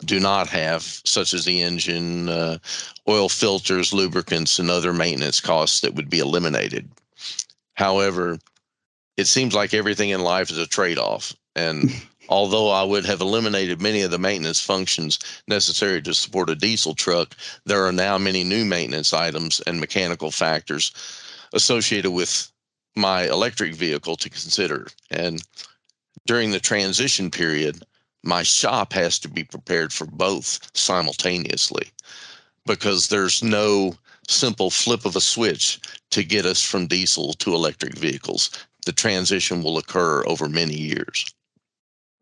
do 0.06 0.20
not 0.20 0.50
have, 0.50 0.84
such 1.06 1.34
as 1.34 1.46
the 1.46 1.62
engine, 1.62 2.28
uh, 2.30 2.58
oil 3.08 3.30
filters, 3.30 3.94
lubricants, 3.94 4.60
and 4.60 4.70
other 4.70 4.94
maintenance 4.94 5.40
costs 5.40 5.82
that 5.82 5.96
would 5.96 6.10
be 6.10 6.20
eliminated. 6.20 6.90
However, 7.76 8.38
it 9.18 9.28
seems 9.28 9.54
like 9.54 9.74
everything 9.74 10.10
in 10.10 10.22
life 10.22 10.50
is 10.52 10.58
a 10.58 10.68
trade 10.68 10.98
off. 10.98 11.34
And 11.56 11.92
Although 12.30 12.70
I 12.70 12.84
would 12.84 13.06
have 13.06 13.22
eliminated 13.22 13.82
many 13.82 14.02
of 14.02 14.12
the 14.12 14.18
maintenance 14.18 14.62
functions 14.62 15.20
necessary 15.48 16.02
to 16.02 16.14
support 16.14 16.50
a 16.50 16.56
diesel 16.56 16.96
truck, 16.96 17.36
there 17.66 17.86
are 17.86 17.92
now 17.92 18.18
many 18.18 18.44
new 18.44 18.64
maintenance 18.64 19.14
items 19.14 19.60
and 19.68 19.80
mechanical 19.80 20.32
factors 20.32 20.94
associated 21.54 22.12
with 22.12 22.52
my 22.96 23.24
electric 23.28 23.76
vehicle 23.76 24.16
to 24.16 24.30
consider. 24.30 24.88
And 25.12 25.42
during 26.26 26.52
the 26.52 26.60
transition 26.60 27.30
period, 27.30 27.84
my 28.24 28.44
shop 28.44 28.94
has 28.94 29.20
to 29.20 29.28
be 29.28 29.44
prepared 29.44 29.92
for 29.92 30.06
both 30.06 30.72
simultaneously 30.74 31.92
because 32.66 33.10
there's 33.10 33.44
no 33.44 33.96
simple 34.30 34.70
flip 34.70 35.06
of 35.06 35.18
a 35.18 35.22
switch 35.22 35.80
to 36.12 36.24
get 36.24 36.46
us 36.46 36.62
from 36.64 36.88
diesel 36.88 37.34
to 37.34 37.54
electric 37.54 37.98
vehicles. 37.98 38.50
The 38.86 38.94
transition 38.94 39.62
will 39.62 39.78
occur 39.78 40.24
over 40.26 40.48
many 40.48 40.76
years. 40.76 41.26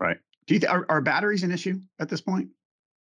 Right. 0.02 0.18
Do 0.48 0.56
you 0.56 0.60
th- 0.60 0.72
are, 0.72 0.86
are 0.90 1.00
batteries 1.00 1.44
an 1.44 1.52
issue 1.52 1.80
at 2.00 2.10
this 2.10 2.22
point? 2.22 2.50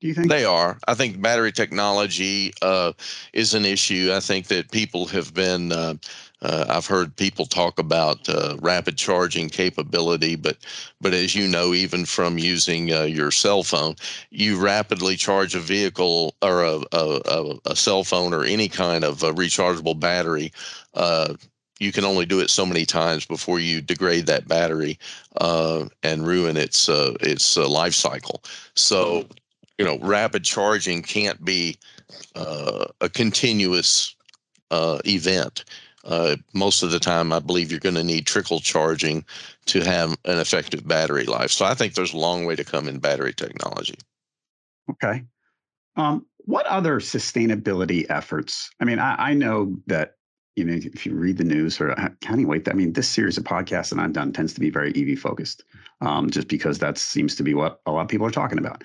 Do 0.02 0.08
you 0.08 0.14
think 0.14 0.30
they 0.30 0.46
are? 0.46 0.78
I 0.88 0.96
think 0.96 1.22
battery 1.22 1.52
technology 1.52 2.54
uh, 2.62 2.94
is 3.34 3.54
an 3.54 3.66
issue. 3.66 4.12
I 4.14 4.20
think 4.20 4.48
that 4.48 4.72
people 4.72 5.06
have 5.08 5.34
been. 5.34 5.72
Uh, 5.72 5.96
uh, 6.44 6.66
I've 6.70 6.86
heard 6.86 7.16
people 7.16 7.48
talk 7.48 7.80
about 7.80 8.30
uh, 8.30 8.58
rapid 8.62 8.96
charging 8.96 9.50
capability, 9.50 10.36
but 10.36 10.58
but 11.02 11.14
as 11.14 11.34
you 11.36 11.48
know, 11.48 11.74
even 11.74 12.06
from 12.06 12.38
using 12.38 12.94
uh, 12.94 13.04
your 13.04 13.32
cell 13.32 13.64
phone, 13.64 13.96
you 14.30 14.60
rapidly 14.60 15.16
charge 15.16 15.56
a 15.56 15.60
vehicle 15.60 16.36
or 16.44 16.64
a 16.64 16.82
a, 16.92 17.56
a 17.66 17.76
cell 17.76 18.04
phone 18.04 18.34
or 18.36 18.44
any 18.44 18.70
kind 18.70 19.04
of 19.04 19.20
rechargeable 19.20 20.00
battery 20.00 20.52
uh, 20.94 21.34
you 21.80 21.92
can 21.92 22.04
only 22.04 22.26
do 22.26 22.40
it 22.40 22.50
so 22.50 22.66
many 22.66 22.86
times 22.86 23.26
before 23.26 23.60
you 23.60 23.82
degrade 23.82 24.26
that 24.28 24.48
battery 24.48 24.98
uh, 25.38 25.86
and 26.04 26.28
ruin 26.28 26.58
its 26.58 26.90
uh, 26.90 27.16
its 27.22 27.58
uh, 27.58 27.68
life 27.68 27.94
cycle. 27.94 28.44
So, 28.76 29.26
you 29.78 29.86
know, 29.86 29.98
rapid 30.00 30.44
charging 30.44 31.04
can't 31.04 31.44
be 31.44 31.78
uh, 32.36 32.86
a 33.02 33.10
continuous 33.10 34.16
uh, 34.72 35.00
event. 35.06 35.66
Uh, 36.04 36.38
most 36.54 36.84
of 36.84 36.92
the 36.92 37.00
time, 37.00 37.34
I 37.34 37.40
believe 37.40 37.70
you're 37.70 37.82
going 37.82 37.96
to 37.96 38.04
need 38.04 38.26
trickle 38.26 38.60
charging 38.60 39.26
to 39.66 39.82
have 39.82 40.12
an 40.26 40.40
effective 40.40 40.88
battery 40.88 41.26
life. 41.26 41.52
So, 41.52 41.66
I 41.66 41.74
think 41.74 41.94
there's 41.94 42.14
a 42.14 42.18
long 42.18 42.46
way 42.46 42.56
to 42.56 42.64
come 42.64 42.88
in 42.88 43.00
battery 43.00 43.34
technology. 43.34 43.98
Okay. 44.90 45.24
Um, 45.96 46.26
what 46.46 46.66
other 46.68 47.00
sustainability 47.00 48.06
efforts? 48.10 48.70
I 48.80 48.86
mean, 48.86 49.00
I, 49.00 49.16
I 49.18 49.34
know 49.34 49.76
that 49.88 50.17
you 50.58 50.66
know 50.66 50.74
if 50.74 51.06
you 51.06 51.14
read 51.14 51.38
the 51.38 51.44
news 51.44 51.80
or 51.80 51.96
anyway, 52.28 52.62
I 52.68 52.74
mean, 52.74 52.94
this 52.94 53.08
series 53.08 53.38
of 53.38 53.44
podcasts 53.44 53.92
that 53.92 54.00
I've 54.00 54.14
done 54.14 54.34
tends 54.34 54.54
to 54.56 54.60
be 54.60 54.72
very 54.72 54.92
EV 54.96 55.20
focused, 55.20 55.64
um, 56.02 56.30
just 56.30 56.48
because 56.48 56.80
that 56.80 56.98
seems 56.98 57.36
to 57.36 57.44
be 57.44 57.54
what 57.54 57.80
a 57.86 57.92
lot 57.92 58.02
of 58.02 58.08
people 58.08 58.26
are 58.26 58.32
talking 58.32 58.58
about. 58.58 58.84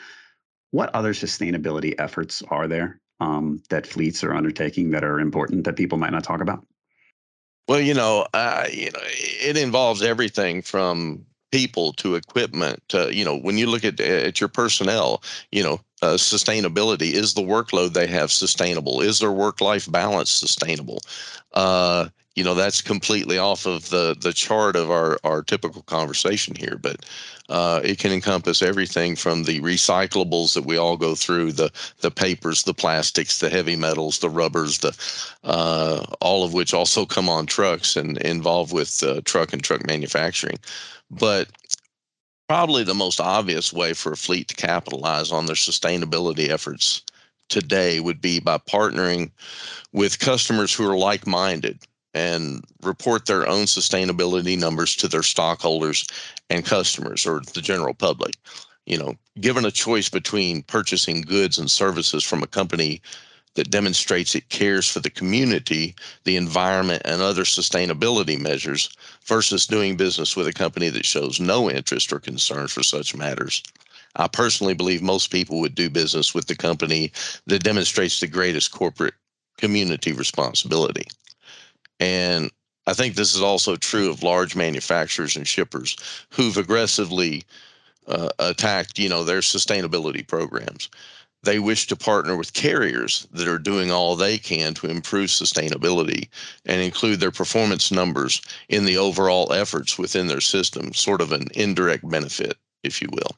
What 0.71 0.95
other 0.95 1.15
sustainability 1.15 1.95
efforts 1.99 2.43
are 2.49 2.69
there 2.69 3.01
um, 3.21 3.63
that 3.71 3.87
fleets 3.87 4.23
are 4.23 4.35
undertaking 4.35 4.91
that 4.91 5.03
are 5.03 5.19
important 5.19 5.65
that 5.65 5.77
people 5.77 5.97
might 5.97 6.13
not 6.13 6.25
talk 6.25 6.43
about? 6.43 6.67
Well, 7.69 7.81
you 7.81 7.95
know, 7.95 8.27
uh, 8.35 8.67
you 8.71 8.91
know, 8.91 9.01
it 9.03 9.57
involves 9.57 10.03
everything 10.03 10.61
from 10.61 11.25
people 11.53 11.93
to 11.95 12.17
equipment. 12.17 12.83
To, 12.89 13.15
you 13.15 13.25
know, 13.25 13.37
when 13.37 13.59
you 13.59 13.67
look 13.69 13.85
at 13.85 14.01
at 14.01 14.41
your 14.41 14.49
personnel, 14.49 15.23
you 15.53 15.63
know, 15.63 15.81
uh, 16.03 16.15
sustainability 16.15 17.13
is 17.13 17.35
the 17.35 17.43
workload 17.43 17.93
they 17.93 18.09
have 18.09 18.33
sustainable? 18.33 19.01
Is 19.01 19.21
their 19.21 19.33
work 19.33 19.61
life 19.61 19.91
balance 19.91 20.31
sustainable? 20.31 20.99
Uh, 21.53 22.09
you 22.35 22.43
know 22.43 22.55
that's 22.55 22.81
completely 22.81 23.39
off 23.39 23.67
of 23.67 23.91
the 23.91 24.17
the 24.21 24.33
chart 24.33 24.77
of 24.77 24.91
our 24.91 25.19
our 25.25 25.43
typical 25.43 25.83
conversation 25.83 26.55
here 26.55 26.79
but 26.81 27.05
uh, 27.53 27.83
it 27.85 27.99
can 27.99 28.13
encompass 28.13 28.63
everything 28.63 29.15
from 29.15 29.45
the 29.45 29.61
recyclables 29.61 30.55
that 30.55 30.65
we 30.65 30.79
all 30.79 30.97
go 30.97 31.15
through 31.15 31.53
the 31.53 31.71
the 32.01 32.11
papers 32.11 32.63
the 32.63 32.73
plastics 32.73 33.39
the 33.41 33.51
heavy 33.51 33.77
metals 33.77 34.19
the 34.21 34.31
rubbers 34.31 34.79
the 34.79 34.97
uh, 35.45 36.03
all 36.23 36.45
of 36.45 36.55
which 36.55 36.73
also 36.73 37.05
come 37.05 37.29
on 37.29 37.45
trucks 37.45 37.95
and 37.95 38.17
involved 38.23 38.73
with 38.73 39.03
uh, 39.03 39.21
truck 39.27 39.53
and 39.53 39.63
truck 39.63 39.87
manufacturing. 39.87 40.59
But 41.11 41.49
probably 42.49 42.85
the 42.85 42.95
most 42.95 43.21
obvious 43.21 43.71
way 43.71 43.93
for 43.93 44.13
a 44.13 44.17
fleet 44.17 44.49
to 44.49 44.55
capitalize 44.55 45.31
on 45.31 45.45
their 45.45 45.55
sustainability 45.55 46.49
efforts 46.49 47.03
today 47.51 48.01
would 48.01 48.23
be 48.23 48.41
by 48.41 48.57
partnering 48.57 49.31
with 49.93 50.19
customers 50.19 50.73
who 50.73 50.91
are 50.91 50.97
like-minded 50.97 51.79
and 52.15 52.65
report 52.83 53.27
their 53.27 53.47
own 53.49 53.65
sustainability 53.65 54.59
numbers 54.59 54.95
to 54.97 55.09
their 55.09 55.23
stockholders 55.23 56.07
and 56.51 56.65
customers 56.65 57.27
or 57.27 57.41
the 57.55 57.63
general 57.63 57.95
public. 57.95 58.35
You 58.87 58.99
know, 58.99 59.15
given 59.41 59.65
a 59.65 59.71
choice 59.71 60.09
between 60.09 60.63
purchasing 60.65 61.23
goods 61.23 61.59
and 61.59 61.71
services 61.71 62.25
from 62.25 62.43
a 62.43 62.49
company 62.49 63.01
that 63.55 63.71
demonstrates 63.71 64.35
it 64.35 64.49
cares 64.49 64.89
for 64.89 65.01
the 65.01 65.11
community, 65.11 65.95
the 66.25 66.37
environment, 66.37 67.03
and 67.05 67.21
other 67.21 67.45
sustainability 67.45 68.41
measures 68.41 68.91
versus 69.25 69.67
doing 69.67 69.97
business 69.97 70.37
with 70.37 70.47
a 70.49 70.53
company 70.53 70.89
that 70.89 71.05
shows 71.05 71.39
no 71.39 71.71
interest 71.71 72.13
or 72.13 72.19
concern 72.19 72.67
for 72.67 72.83
such 72.83 73.15
matters. 73.15 73.63
I 74.17 74.29
personally 74.29 74.75
believe 74.75 75.03
most 75.03 75.31
people 75.31 75.61
would 75.61 75.75
do 75.75 75.91
business 75.91 76.35
with 76.35 76.47
the 76.47 76.57
company 76.57 77.13
that 77.47 77.63
demonstrates 77.63 78.21
the 78.21 78.27
greatest 78.27 78.73
corporate 78.73 79.15
community 79.59 80.13
responsibility. 80.13 81.07
And 82.03 82.51
I 82.89 82.95
think 82.95 83.15
this 83.15 83.33
is 83.33 83.41
also 83.41 83.77
true 83.77 84.11
of 84.11 84.25
large 84.25 84.57
manufacturers 84.57 85.37
and 85.37 85.47
shippers 85.47 85.97
who've 86.31 86.57
aggressively 86.57 87.45
uh, 88.09 88.31
attacked, 88.41 88.99
you 88.99 89.09
know, 89.09 89.23
their 89.23 89.39
sustainability 89.39 90.27
programs. 90.27 90.91
They 91.45 91.61
wish 91.61 91.87
to 91.87 91.97
partner 91.97 92.37
with 92.37 92.55
carriers 92.55 93.29
that 93.31 93.47
are 93.47 93.59
doing 93.59 93.93
all 93.93 94.17
they 94.17 94.37
can 94.37 94.75
to 94.75 94.89
improve 94.89 95.29
sustainability 95.29 96.29
and 96.67 96.81
include 96.81 97.21
their 97.21 97.31
performance 97.31 97.93
numbers 97.93 98.43
in 98.69 98.85
the 98.85 98.97
overall 98.97 99.53
efforts 99.53 99.97
within 99.97 100.27
their 100.27 100.41
system, 100.41 100.93
sort 100.93 101.21
of 101.21 101.31
an 101.31 101.47
indirect 101.55 102.09
benefit, 102.09 102.57
if 102.83 103.01
you 103.01 103.09
will. 103.13 103.37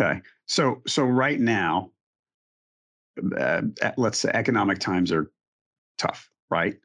Okay. 0.00 0.20
So 0.46 0.82
so 0.88 1.04
right 1.04 1.38
now, 1.38 1.90
uh, 3.38 3.62
let's 3.96 4.18
say 4.18 4.32
economic 4.34 4.80
times 4.80 5.12
are 5.12 5.30
tough, 5.98 6.28
right? 6.50 6.76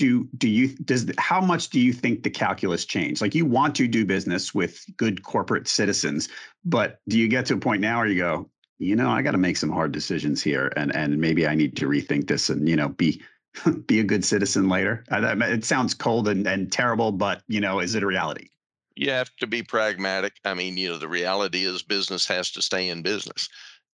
Do 0.00 0.28
do 0.38 0.48
you 0.48 0.68
does 0.78 1.06
how 1.18 1.40
much 1.40 1.68
do 1.68 1.78
you 1.78 1.92
think 1.92 2.22
the 2.22 2.30
calculus 2.30 2.84
change 2.84 3.20
like 3.20 3.34
you 3.34 3.44
want 3.44 3.74
to 3.74 3.86
do 3.86 4.04
business 4.04 4.54
with 4.54 4.84
good 4.96 5.22
corporate 5.22 5.68
citizens 5.68 6.28
but 6.64 7.00
do 7.08 7.18
you 7.18 7.28
get 7.28 7.46
to 7.46 7.54
a 7.54 7.58
point 7.58 7.80
now 7.80 7.98
where 7.98 8.06
you 8.06 8.18
go 8.18 8.48
you 8.78 8.96
know 8.96 9.10
i 9.10 9.22
got 9.22 9.32
to 9.32 9.38
make 9.38 9.56
some 9.56 9.70
hard 9.70 9.92
decisions 9.92 10.42
here 10.42 10.72
and 10.76 10.94
and 10.96 11.18
maybe 11.18 11.46
i 11.46 11.54
need 11.54 11.76
to 11.76 11.86
rethink 11.86 12.26
this 12.26 12.48
and 12.48 12.68
you 12.68 12.76
know 12.76 12.88
be 12.88 13.22
be 13.86 14.00
a 14.00 14.04
good 14.04 14.24
citizen 14.24 14.68
later? 14.68 15.04
It 15.10 15.64
sounds 15.64 15.94
cold 15.94 16.28
and, 16.28 16.46
and 16.46 16.70
terrible 16.70 17.12
but 17.12 17.42
you 17.48 17.60
know 17.60 17.80
is 17.80 17.94
it 17.94 18.02
a 18.02 18.06
reality? 18.06 18.48
You 18.96 19.10
have 19.10 19.34
to 19.36 19.46
be 19.46 19.62
pragmatic. 19.62 20.34
I 20.44 20.54
mean 20.54 20.76
you 20.76 20.90
know 20.90 20.98
the 20.98 21.08
reality 21.08 21.64
is 21.64 21.82
business 21.82 22.26
has 22.26 22.50
to 22.52 22.62
stay 22.62 22.88
in 22.88 23.02
business. 23.02 23.48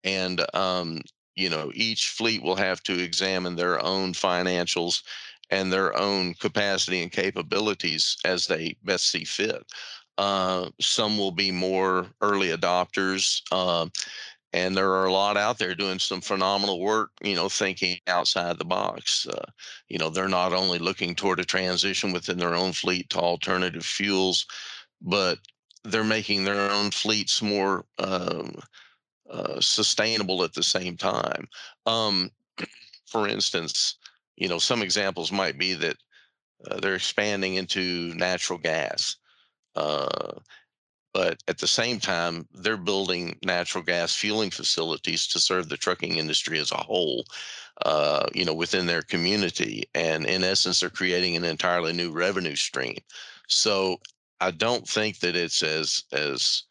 And 0.04 0.44
um 0.54 1.02
you 1.34 1.50
know 1.50 1.70
each 1.74 2.08
fleet 2.08 2.42
will 2.42 2.56
have 2.56 2.82
to 2.84 2.98
examine 2.98 3.56
their 3.56 3.82
own 3.82 4.12
financials 4.12 5.02
and 5.50 5.72
their 5.72 5.96
own 5.96 6.34
capacity 6.34 7.02
and 7.02 7.12
capabilities 7.12 8.16
as 8.24 8.46
they 8.46 8.76
best 8.84 9.10
see 9.10 9.24
fit. 9.24 9.64
Uh, 10.18 10.70
some 10.80 11.18
will 11.18 11.30
be 11.30 11.50
more 11.50 12.06
early 12.20 12.48
adopters. 12.48 13.42
Uh, 13.52 13.86
and 14.52 14.74
there 14.74 14.92
are 14.92 15.04
a 15.04 15.12
lot 15.12 15.36
out 15.36 15.58
there 15.58 15.74
doing 15.74 15.98
some 15.98 16.20
phenomenal 16.20 16.80
work, 16.80 17.10
you 17.22 17.34
know, 17.34 17.48
thinking 17.48 17.98
outside 18.06 18.58
the 18.58 18.64
box. 18.64 19.26
Uh, 19.26 19.44
you 19.88 19.98
know, 19.98 20.08
they're 20.08 20.28
not 20.28 20.54
only 20.54 20.78
looking 20.78 21.14
toward 21.14 21.40
a 21.40 21.44
transition 21.44 22.12
within 22.12 22.38
their 22.38 22.54
own 22.54 22.72
fleet 22.72 23.10
to 23.10 23.18
alternative 23.18 23.84
fuels, 23.84 24.46
but 25.02 25.38
they're 25.84 26.04
making 26.04 26.44
their 26.44 26.70
own 26.70 26.90
fleets 26.90 27.42
more 27.42 27.84
um, 27.98 28.54
uh, 29.30 29.60
sustainable 29.60 30.42
at 30.42 30.54
the 30.54 30.62
same 30.62 30.96
time. 30.96 31.46
Um, 31.84 32.30
for 33.06 33.28
instance, 33.28 33.96
you 34.36 34.48
know, 34.48 34.58
some 34.58 34.82
examples 34.82 35.32
might 35.32 35.58
be 35.58 35.74
that 35.74 35.96
uh, 36.70 36.80
they're 36.80 36.94
expanding 36.94 37.54
into 37.54 38.14
natural 38.14 38.58
gas. 38.58 39.16
Uh, 39.74 40.32
but 41.12 41.42
at 41.48 41.58
the 41.58 41.66
same 41.66 41.98
time, 41.98 42.46
they're 42.52 42.76
building 42.76 43.38
natural 43.42 43.82
gas 43.82 44.14
fueling 44.14 44.50
facilities 44.50 45.26
to 45.28 45.40
serve 45.40 45.68
the 45.68 45.76
trucking 45.76 46.18
industry 46.18 46.58
as 46.58 46.72
a 46.72 46.76
whole, 46.76 47.24
uh, 47.86 48.26
you 48.34 48.44
know, 48.44 48.52
within 48.52 48.86
their 48.86 49.02
community. 49.02 49.84
And 49.94 50.26
in 50.26 50.44
essence, 50.44 50.80
they're 50.80 50.90
creating 50.90 51.34
an 51.34 51.44
entirely 51.44 51.94
new 51.94 52.12
revenue 52.12 52.56
stream. 52.56 52.98
So 53.48 53.98
I 54.40 54.50
don't 54.50 54.86
think 54.86 55.20
that 55.20 55.36
it's 55.36 55.62
as 55.62 56.04
as 56.12 56.64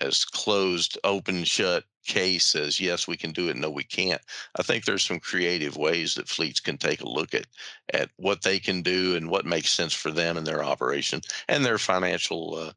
as 0.00 0.24
closed, 0.24 0.98
open, 1.04 1.44
shut 1.44 1.84
case 2.04 2.46
says 2.46 2.78
yes 2.78 3.08
we 3.08 3.16
can 3.16 3.32
do 3.32 3.48
it 3.48 3.56
no 3.56 3.70
we 3.70 3.82
can't. 3.82 4.20
I 4.58 4.62
think 4.62 4.84
there's 4.84 5.04
some 5.04 5.18
creative 5.18 5.76
ways 5.76 6.14
that 6.14 6.28
fleets 6.28 6.60
can 6.60 6.76
take 6.76 7.00
a 7.00 7.08
look 7.08 7.34
at 7.34 7.46
at 7.92 8.10
what 8.16 8.42
they 8.42 8.58
can 8.58 8.82
do 8.82 9.16
and 9.16 9.30
what 9.30 9.46
makes 9.46 9.72
sense 9.72 9.92
for 9.92 10.10
them 10.10 10.36
and 10.36 10.46
their 10.46 10.62
operation 10.62 11.20
and 11.48 11.64
their 11.64 11.78
financial 11.78 12.54
uh, 12.56 12.72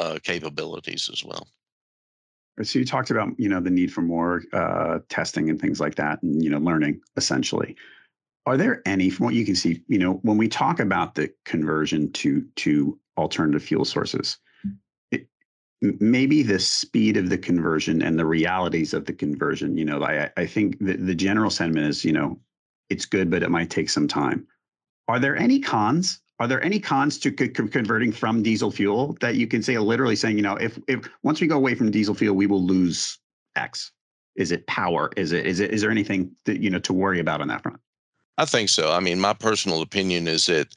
uh, 0.00 0.18
capabilities 0.22 1.08
as 1.12 1.24
well. 1.24 1.48
So 2.62 2.78
you 2.78 2.84
talked 2.84 3.10
about 3.10 3.38
you 3.38 3.48
know 3.48 3.60
the 3.60 3.70
need 3.70 3.92
for 3.92 4.02
more 4.02 4.42
uh, 4.52 5.00
testing 5.08 5.50
and 5.50 5.60
things 5.60 5.80
like 5.80 5.94
that 5.96 6.22
and 6.22 6.42
you 6.42 6.50
know 6.50 6.58
learning 6.58 7.00
essentially. 7.16 7.76
Are 8.44 8.56
there 8.56 8.80
any 8.86 9.10
from 9.10 9.26
what 9.26 9.34
you 9.34 9.44
can 9.44 9.56
see 9.56 9.82
you 9.88 9.98
know 9.98 10.14
when 10.22 10.36
we 10.36 10.48
talk 10.48 10.80
about 10.80 11.14
the 11.14 11.32
conversion 11.44 12.12
to 12.12 12.44
to 12.56 12.98
alternative 13.16 13.62
fuel 13.62 13.84
sources 13.84 14.38
maybe 16.00 16.42
the 16.42 16.58
speed 16.58 17.16
of 17.16 17.28
the 17.28 17.38
conversion 17.38 18.02
and 18.02 18.18
the 18.18 18.26
realities 18.26 18.94
of 18.94 19.04
the 19.04 19.12
conversion 19.12 19.76
you 19.76 19.84
know 19.84 20.02
i, 20.02 20.30
I 20.36 20.46
think 20.46 20.78
the, 20.78 20.96
the 20.96 21.14
general 21.14 21.50
sentiment 21.50 21.86
is 21.86 22.04
you 22.04 22.12
know 22.12 22.38
it's 22.90 23.04
good 23.04 23.30
but 23.30 23.42
it 23.42 23.50
might 23.50 23.70
take 23.70 23.90
some 23.90 24.08
time. 24.08 24.46
Are 25.08 25.18
there 25.18 25.36
any 25.36 25.60
cons? 25.60 26.20
Are 26.38 26.46
there 26.46 26.62
any 26.62 26.78
cons 26.78 27.18
to 27.20 27.30
converting 27.30 28.12
from 28.12 28.42
diesel 28.42 28.70
fuel 28.70 29.16
that 29.20 29.36
you 29.36 29.46
can 29.46 29.62
say 29.62 29.78
literally 29.78 30.16
saying 30.16 30.36
you 30.36 30.42
know 30.42 30.56
if 30.56 30.78
if 30.86 31.08
once 31.22 31.40
we 31.40 31.46
go 31.46 31.56
away 31.56 31.74
from 31.74 31.90
diesel 31.90 32.14
fuel 32.14 32.34
we 32.34 32.46
will 32.46 32.62
lose 32.62 33.18
x? 33.56 33.92
Is 34.36 34.52
it 34.52 34.66
power? 34.66 35.10
Is 35.16 35.32
it 35.32 35.46
is 35.46 35.60
it 35.60 35.70
is 35.72 35.80
there 35.80 35.90
anything 35.90 36.30
that 36.44 36.60
you 36.60 36.70
know 36.70 36.78
to 36.80 36.92
worry 36.92 37.20
about 37.20 37.40
on 37.40 37.48
that 37.48 37.62
front? 37.62 37.80
I 38.38 38.44
think 38.44 38.68
so. 38.68 38.92
I 38.92 39.00
mean 39.00 39.20
my 39.20 39.32
personal 39.32 39.80
opinion 39.80 40.28
is 40.28 40.46
that 40.46 40.74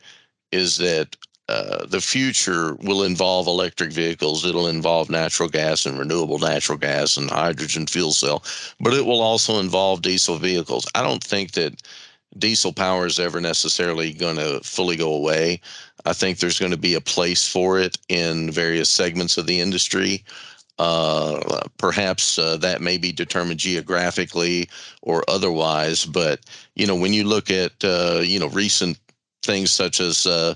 is 0.51 0.77
that 0.77 1.15
uh, 1.49 1.83
the 1.87 1.99
future 1.99 2.75
will 2.75 3.03
involve 3.03 3.47
electric 3.47 3.91
vehicles. 3.91 4.45
It'll 4.45 4.67
involve 4.67 5.09
natural 5.09 5.49
gas 5.49 5.87
and 5.87 5.97
renewable 5.97 6.37
natural 6.37 6.77
gas 6.77 7.17
and 7.17 7.27
hydrogen 7.27 7.87
fuel 7.87 8.11
cell, 8.11 8.43
but 8.79 8.93
it 8.93 9.03
will 9.03 9.19
also 9.19 9.59
involve 9.59 10.03
diesel 10.03 10.37
vehicles. 10.37 10.85
I 10.93 11.01
don't 11.01 11.23
think 11.23 11.53
that 11.53 11.81
diesel 12.37 12.71
power 12.71 13.07
is 13.07 13.19
ever 13.19 13.41
necessarily 13.41 14.13
going 14.13 14.35
to 14.35 14.59
fully 14.63 14.95
go 14.95 15.11
away. 15.11 15.59
I 16.05 16.13
think 16.13 16.37
there's 16.37 16.59
going 16.59 16.71
to 16.71 16.77
be 16.77 16.93
a 16.93 17.01
place 17.01 17.47
for 17.47 17.79
it 17.79 17.97
in 18.09 18.51
various 18.51 18.89
segments 18.89 19.39
of 19.39 19.47
the 19.47 19.59
industry. 19.59 20.23
Uh, 20.77 21.61
perhaps 21.79 22.37
uh, 22.37 22.57
that 22.57 22.79
may 22.79 22.97
be 22.99 23.11
determined 23.11 23.59
geographically 23.59 24.69
or 25.01 25.23
otherwise, 25.27 26.05
but 26.05 26.41
you 26.75 26.85
know 26.85 26.95
when 26.95 27.11
you 27.11 27.23
look 27.23 27.49
at 27.49 27.73
uh, 27.83 28.21
you 28.23 28.39
know 28.39 28.49
recent 28.49 28.99
things 29.43 29.71
such 29.71 29.99
as 29.99 30.25
uh, 30.25 30.53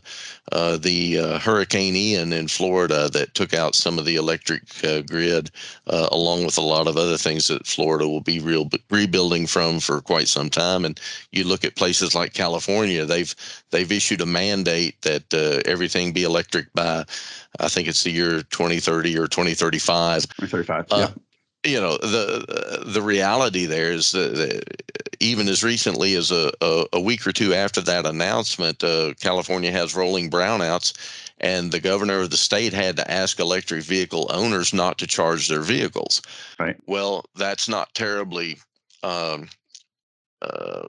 uh, 0.51 0.77
the 0.77 1.19
uh, 1.19 1.39
Hurricane 1.39 1.95
Ian 1.95 2.33
in 2.33 2.47
Florida 2.47 3.09
that 3.09 3.33
took 3.33 3.53
out 3.53 3.75
some 3.75 3.97
of 3.97 4.05
the 4.05 4.15
electric 4.15 4.63
uh, 4.83 5.01
grid, 5.01 5.51
uh, 5.87 6.09
along 6.11 6.45
with 6.45 6.57
a 6.57 6.61
lot 6.61 6.87
of 6.87 6.97
other 6.97 7.17
things 7.17 7.47
that 7.47 7.65
Florida 7.65 8.07
will 8.07 8.21
be 8.21 8.39
real 8.39 8.69
rebuilding 8.89 9.47
from 9.47 9.79
for 9.79 10.01
quite 10.01 10.27
some 10.27 10.49
time. 10.49 10.85
And 10.85 10.99
you 11.31 11.43
look 11.43 11.63
at 11.63 11.75
places 11.75 12.13
like 12.13 12.33
California; 12.33 13.05
they've 13.05 13.33
they've 13.71 13.91
issued 13.91 14.21
a 14.21 14.25
mandate 14.25 15.01
that 15.01 15.33
uh, 15.33 15.61
everything 15.69 16.11
be 16.11 16.23
electric 16.23 16.71
by, 16.73 17.05
I 17.59 17.67
think 17.69 17.87
it's 17.87 18.03
the 18.03 18.11
year 18.11 18.43
2030 18.43 19.17
or 19.17 19.27
2035. 19.27 20.27
2035. 20.37 20.99
yeah 20.99 21.09
you 21.63 21.79
know 21.79 21.97
the 21.97 22.83
the 22.85 23.01
reality 23.01 23.65
there 23.65 23.91
is 23.91 24.11
that 24.11 24.63
even 25.19 25.47
as 25.47 25.63
recently 25.63 26.15
as 26.15 26.31
a, 26.31 26.51
a, 26.61 26.85
a, 26.93 26.99
week 26.99 27.25
or 27.25 27.31
two 27.31 27.53
after 27.53 27.79
that 27.81 28.05
announcement, 28.05 28.83
uh, 28.83 29.13
California 29.21 29.71
has 29.71 29.95
rolling 29.95 30.29
brownouts, 30.29 30.93
and 31.39 31.71
the 31.71 31.79
governor 31.79 32.19
of 32.19 32.29
the 32.29 32.37
state 32.37 32.73
had 32.73 32.97
to 32.97 33.09
ask 33.09 33.39
electric 33.39 33.83
vehicle 33.83 34.29
owners 34.33 34.73
not 34.73 34.97
to 34.97 35.07
charge 35.07 35.47
their 35.47 35.61
vehicles. 35.61 36.21
Right. 36.59 36.75
Well, 36.87 37.23
that's 37.35 37.69
not 37.69 37.93
terribly 37.93 38.57
um, 39.03 39.47
uh, 40.41 40.87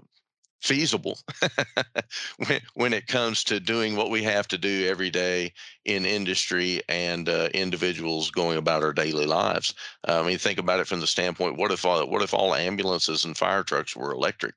feasible 0.64 1.18
when, 2.46 2.60
when 2.72 2.92
it 2.94 3.06
comes 3.06 3.44
to 3.44 3.60
doing 3.60 3.96
what 3.96 4.10
we 4.10 4.22
have 4.22 4.48
to 4.48 4.56
do 4.56 4.88
every 4.88 5.10
day 5.10 5.52
in 5.84 6.06
industry 6.06 6.80
and 6.88 7.28
uh, 7.28 7.50
individuals 7.52 8.30
going 8.30 8.56
about 8.56 8.82
our 8.82 8.94
daily 8.94 9.26
lives. 9.26 9.74
Uh, 10.08 10.22
I 10.22 10.26
mean, 10.26 10.38
think 10.38 10.58
about 10.58 10.80
it 10.80 10.86
from 10.86 11.00
the 11.00 11.06
standpoint: 11.06 11.58
what 11.58 11.70
if 11.70 11.84
all, 11.84 12.08
what 12.08 12.22
if 12.22 12.32
all 12.32 12.54
ambulances 12.54 13.26
and 13.26 13.36
fire 13.36 13.62
trucks 13.62 13.94
were 13.94 14.12
electric, 14.12 14.54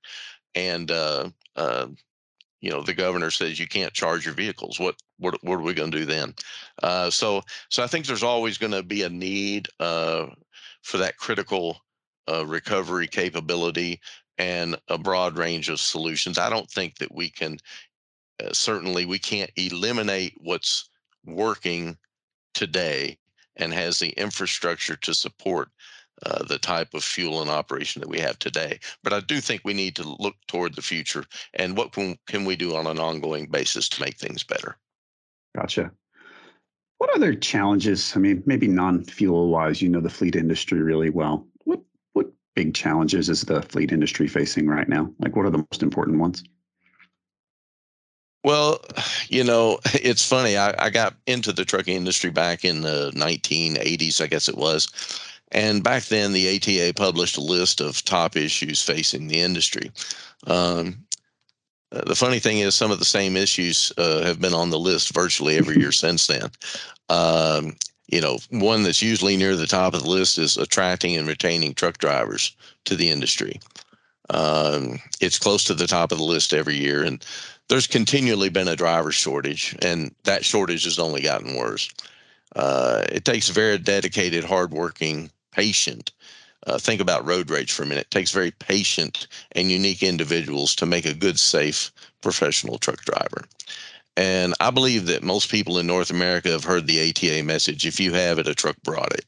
and 0.55 0.89
uh, 0.91 1.29
uh 1.57 1.87
you 2.61 2.71
know 2.71 2.81
the 2.81 2.93
governor 2.93 3.29
says 3.29 3.59
you 3.59 3.67
can't 3.67 3.93
charge 3.93 4.25
your 4.25 4.33
vehicles? 4.33 4.79
What 4.79 4.95
what 5.19 5.37
what 5.43 5.55
are 5.55 5.63
we 5.63 5.73
going 5.73 5.91
to 5.91 5.97
do 5.97 6.05
then? 6.05 6.33
Uh, 6.81 7.09
so 7.09 7.41
so 7.67 7.83
I 7.83 7.87
think 7.87 8.05
there's 8.05 8.23
always 8.23 8.57
going 8.57 8.71
to 8.71 8.83
be 8.83 9.03
a 9.03 9.09
need 9.09 9.67
uh, 9.81 10.27
for 10.83 10.99
that 10.99 11.17
critical 11.17 11.81
recovery 12.45 13.07
capability 13.07 14.01
and 14.37 14.77
a 14.87 14.97
broad 14.97 15.37
range 15.37 15.69
of 15.69 15.79
solutions. 15.79 16.37
I 16.37 16.49
don't 16.49 16.69
think 16.69 16.97
that 16.97 17.13
we 17.13 17.29
can, 17.29 17.57
uh, 18.43 18.53
certainly, 18.53 19.05
we 19.05 19.19
can't 19.19 19.51
eliminate 19.55 20.33
what's 20.37 20.89
working 21.25 21.97
today 22.53 23.17
and 23.55 23.73
has 23.73 23.99
the 23.99 24.09
infrastructure 24.09 24.95
to 24.97 25.13
support 25.13 25.69
uh, 26.25 26.43
the 26.43 26.57
type 26.57 26.93
of 26.93 27.03
fuel 27.03 27.41
and 27.41 27.49
operation 27.49 27.99
that 28.01 28.09
we 28.09 28.19
have 28.19 28.39
today. 28.39 28.79
But 29.03 29.13
I 29.13 29.19
do 29.19 29.39
think 29.39 29.61
we 29.63 29.73
need 29.73 29.95
to 29.97 30.15
look 30.19 30.35
toward 30.47 30.75
the 30.75 30.81
future 30.81 31.25
and 31.53 31.77
what 31.77 31.91
can, 31.91 32.17
can 32.27 32.45
we 32.45 32.55
do 32.55 32.75
on 32.75 32.87
an 32.87 32.99
ongoing 32.99 33.47
basis 33.47 33.87
to 33.89 34.01
make 34.01 34.17
things 34.17 34.43
better. 34.43 34.77
Gotcha. 35.55 35.91
What 36.97 37.15
other 37.15 37.35
challenges? 37.35 38.13
I 38.15 38.19
mean, 38.19 38.41
maybe 38.47 38.67
non 38.67 39.03
fuel 39.03 39.49
wise, 39.49 39.81
you 39.81 39.89
know 39.89 40.01
the 40.01 40.09
fleet 40.09 40.35
industry 40.35 40.81
really 40.81 41.11
well. 41.11 41.45
Big 42.57 42.73
challenges 42.73 43.29
is 43.29 43.41
the 43.41 43.61
fleet 43.61 43.91
industry 43.91 44.27
facing 44.27 44.65
right 44.65 44.89
now? 44.89 45.13
Like, 45.19 45.35
what 45.35 45.45
are 45.45 45.51
the 45.51 45.59
most 45.59 45.83
important 45.83 46.17
ones? 46.17 46.43
Well, 48.43 48.83
you 49.27 49.43
know, 49.43 49.79
it's 49.93 50.27
funny. 50.27 50.57
I, 50.57 50.73
I 50.83 50.89
got 50.89 51.13
into 51.27 51.53
the 51.53 51.63
trucking 51.63 51.95
industry 51.95 52.31
back 52.31 52.65
in 52.65 52.81
the 52.81 53.11
1980s, 53.15 54.19
I 54.21 54.25
guess 54.25 54.49
it 54.49 54.57
was. 54.57 54.87
And 55.51 55.83
back 55.83 56.05
then, 56.05 56.33
the 56.33 56.55
ATA 56.55 56.93
published 56.95 57.37
a 57.37 57.41
list 57.41 57.79
of 57.79 58.03
top 58.03 58.35
issues 58.35 58.81
facing 58.81 59.27
the 59.27 59.39
industry. 59.39 59.91
Um, 60.47 61.05
uh, 61.91 62.05
the 62.05 62.15
funny 62.15 62.39
thing 62.39 62.57
is, 62.57 62.73
some 62.73 62.89
of 62.89 62.97
the 62.97 63.05
same 63.05 63.37
issues 63.37 63.93
uh, 63.99 64.23
have 64.23 64.41
been 64.41 64.55
on 64.55 64.71
the 64.71 64.79
list 64.79 65.13
virtually 65.13 65.57
every 65.57 65.77
year 65.77 65.91
since 65.91 66.25
then. 66.25 66.49
Um, 67.09 67.75
you 68.07 68.21
know, 68.21 68.37
one 68.51 68.83
that's 68.83 69.01
usually 69.01 69.35
near 69.37 69.55
the 69.55 69.67
top 69.67 69.93
of 69.93 70.03
the 70.03 70.09
list 70.09 70.37
is 70.37 70.57
attracting 70.57 71.15
and 71.17 71.27
retaining 71.27 71.73
truck 71.73 71.97
drivers 71.97 72.55
to 72.85 72.95
the 72.95 73.09
industry. 73.09 73.59
Um, 74.29 74.99
it's 75.21 75.39
close 75.39 75.63
to 75.65 75.73
the 75.73 75.87
top 75.87 76.11
of 76.11 76.17
the 76.17 76.23
list 76.23 76.53
every 76.53 76.75
year, 76.75 77.03
and 77.03 77.23
there's 77.69 77.87
continually 77.87 78.49
been 78.49 78.67
a 78.67 78.75
driver 78.75 79.11
shortage, 79.11 79.75
and 79.81 80.13
that 80.23 80.45
shortage 80.45 80.85
has 80.85 80.99
only 80.99 81.21
gotten 81.21 81.55
worse. 81.55 81.89
Uh, 82.55 83.03
it 83.09 83.25
takes 83.25 83.49
very 83.49 83.77
dedicated, 83.77 84.43
hardworking, 84.43 85.29
patient. 85.51 86.11
Uh, 86.65 86.77
think 86.77 86.99
about 86.99 87.25
road 87.25 87.49
rage 87.49 87.71
for 87.71 87.83
a 87.83 87.85
minute. 87.85 88.05
It 88.05 88.11
takes 88.11 88.31
very 88.31 88.51
patient 88.51 89.27
and 89.53 89.71
unique 89.71 90.03
individuals 90.03 90.75
to 90.75 90.85
make 90.85 91.05
a 91.05 91.13
good, 91.13 91.39
safe, 91.39 91.91
professional 92.21 92.77
truck 92.77 93.01
driver. 93.05 93.45
And 94.17 94.55
I 94.59 94.71
believe 94.71 95.05
that 95.05 95.23
most 95.23 95.51
people 95.51 95.77
in 95.77 95.85
North 95.85 96.09
America 96.09 96.49
have 96.49 96.63
heard 96.63 96.87
the 96.87 97.09
ATA 97.09 97.43
message 97.43 97.85
if 97.85 97.99
you 97.99 98.13
have 98.13 98.39
it, 98.39 98.47
a 98.47 98.55
truck 98.55 98.75
brought 98.83 99.13
it. 99.13 99.25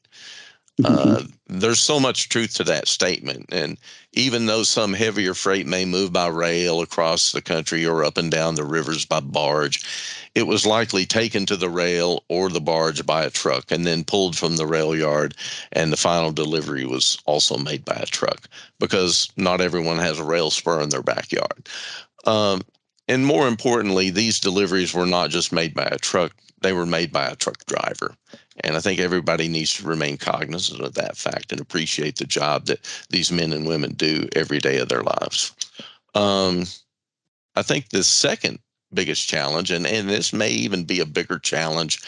Mm-hmm. 0.82 1.10
Uh, 1.10 1.24
there's 1.48 1.80
so 1.80 2.00
much 2.00 2.30
truth 2.30 2.56
to 2.56 2.64
that 2.64 2.88
statement. 2.88 3.46
And 3.52 3.78
even 4.14 4.46
though 4.46 4.64
some 4.64 4.94
heavier 4.94 5.34
freight 5.34 5.68
may 5.68 5.86
move 5.86 6.14
by 6.14 6.28
rail 6.28 6.82
across 6.82 7.32
the 7.32 7.42
country 7.42 7.86
or 7.86 8.04
up 8.04 8.18
and 8.18 8.32
down 8.32 8.56
the 8.56 8.64
rivers 8.64 9.06
by 9.06 9.20
barge, 9.20 9.84
it 10.36 10.44
was 10.44 10.66
likely 10.66 11.06
taken 11.06 11.46
to 11.48 11.58
the 11.58 11.70
rail 11.70 12.24
or 12.30 12.50
the 12.50 12.62
barge 12.62 13.06
by 13.06 13.24
a 13.24 13.30
truck 13.30 13.72
and 13.72 13.86
then 13.86 14.04
pulled 14.04 14.38
from 14.38 14.56
the 14.56 14.66
rail 14.66 14.96
yard. 14.96 15.36
And 15.72 15.92
the 15.92 15.98
final 15.98 16.32
delivery 16.32 16.86
was 16.86 17.20
also 17.26 17.58
made 17.58 17.84
by 17.84 17.96
a 17.96 18.06
truck 18.06 18.48
because 18.80 19.30
not 19.38 19.62
everyone 19.62 19.98
has 19.98 20.18
a 20.18 20.24
rail 20.24 20.50
spur 20.50 20.82
in 20.82 20.90
their 20.90 21.04
backyard. 21.04 21.68
Um, 22.26 22.62
and 23.10 23.26
more 23.26 23.48
importantly, 23.48 24.12
these 24.12 24.40
deliveries 24.40 24.94
were 24.94 25.08
not 25.08 25.32
just 25.32 25.52
made 25.52 25.74
by 25.74 25.86
a 25.92 25.98
truck, 25.98 26.32
they 26.62 26.74
were 26.74 26.86
made 26.86 27.12
by 27.12 27.26
a 27.26 27.36
truck 27.36 27.66
driver. 27.66 28.14
And 28.64 28.76
I 28.76 28.80
think 28.80 29.00
everybody 29.00 29.48
needs 29.48 29.74
to 29.76 29.88
remain 29.88 30.18
cognizant 30.18 30.82
of 30.82 30.94
that 30.94 31.18
fact 31.18 31.52
and 31.52 31.60
appreciate 31.60 32.18
the 32.18 32.26
job 32.26 32.66
that 32.66 32.80
these 33.10 33.32
men 33.32 33.52
and 33.52 33.68
women 33.68 33.94
do 33.94 34.30
every 34.36 34.60
day 34.60 34.78
of 34.78 34.90
their 34.90 35.02
lives. 35.02 35.54
Um, 36.14 36.66
I 37.56 37.64
think 37.64 37.90
the 37.90 38.04
second 38.04 38.60
biggest 38.94 39.28
challenge, 39.28 39.72
and, 39.72 39.88
and 39.88 40.08
this 40.08 40.32
may 40.32 40.50
even 40.50 40.84
be 40.84 41.00
a 41.00 41.06
bigger 41.06 41.40
challenge 41.40 42.02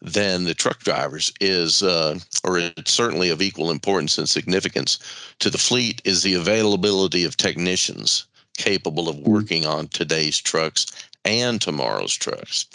than 0.00 0.44
the 0.44 0.54
truck 0.54 0.78
drivers, 0.80 1.32
is, 1.38 1.82
uh, 1.82 2.18
or 2.44 2.58
it's 2.58 2.92
certainly 2.92 3.28
of 3.28 3.42
equal 3.42 3.70
importance 3.70 4.16
and 4.16 4.28
significance 4.28 4.98
to 5.40 5.50
the 5.50 5.58
fleet, 5.58 6.00
is 6.06 6.22
the 6.22 6.34
availability 6.34 7.24
of 7.24 7.36
technicians 7.36 8.26
capable 8.56 9.08
of 9.08 9.16
mm. 9.16 9.24
working 9.24 9.66
on 9.66 9.88
today's 9.88 10.38
trucks 10.38 10.86
and 11.24 11.60
tomorrow's 11.60 12.14
trucks. 12.14 12.66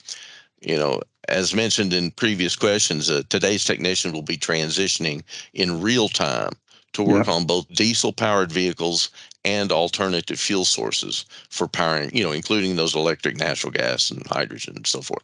You 0.61 0.77
know, 0.77 1.01
as 1.27 1.55
mentioned 1.55 1.93
in 1.93 2.11
previous 2.11 2.55
questions, 2.55 3.09
uh, 3.09 3.23
today's 3.29 3.65
technician 3.65 4.11
will 4.11 4.21
be 4.21 4.37
transitioning 4.37 5.23
in 5.53 5.81
real 5.81 6.07
time 6.07 6.53
to 6.93 7.03
work 7.03 7.27
on 7.27 7.45
both 7.45 7.67
diesel 7.69 8.11
powered 8.11 8.51
vehicles 8.51 9.09
and 9.45 9.71
alternative 9.71 10.39
fuel 10.39 10.65
sources 10.65 11.25
for 11.49 11.67
powering, 11.67 12.15
you 12.15 12.23
know, 12.23 12.31
including 12.31 12.75
those 12.75 12.95
electric, 12.95 13.37
natural 13.37 13.71
gas, 13.71 14.11
and 14.11 14.25
hydrogen 14.27 14.75
and 14.75 14.85
so 14.85 15.01
forth. 15.01 15.23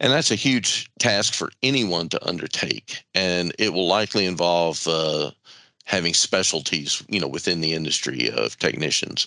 And 0.00 0.12
that's 0.12 0.30
a 0.30 0.36
huge 0.36 0.88
task 0.98 1.34
for 1.34 1.50
anyone 1.62 2.08
to 2.10 2.28
undertake. 2.28 3.02
And 3.14 3.52
it 3.58 3.72
will 3.72 3.88
likely 3.88 4.26
involve 4.26 4.86
uh, 4.86 5.32
having 5.88 6.12
specialties, 6.12 7.02
you 7.08 7.18
know, 7.18 7.26
within 7.26 7.62
the 7.62 7.72
industry 7.72 8.30
of 8.30 8.58
technicians. 8.58 9.26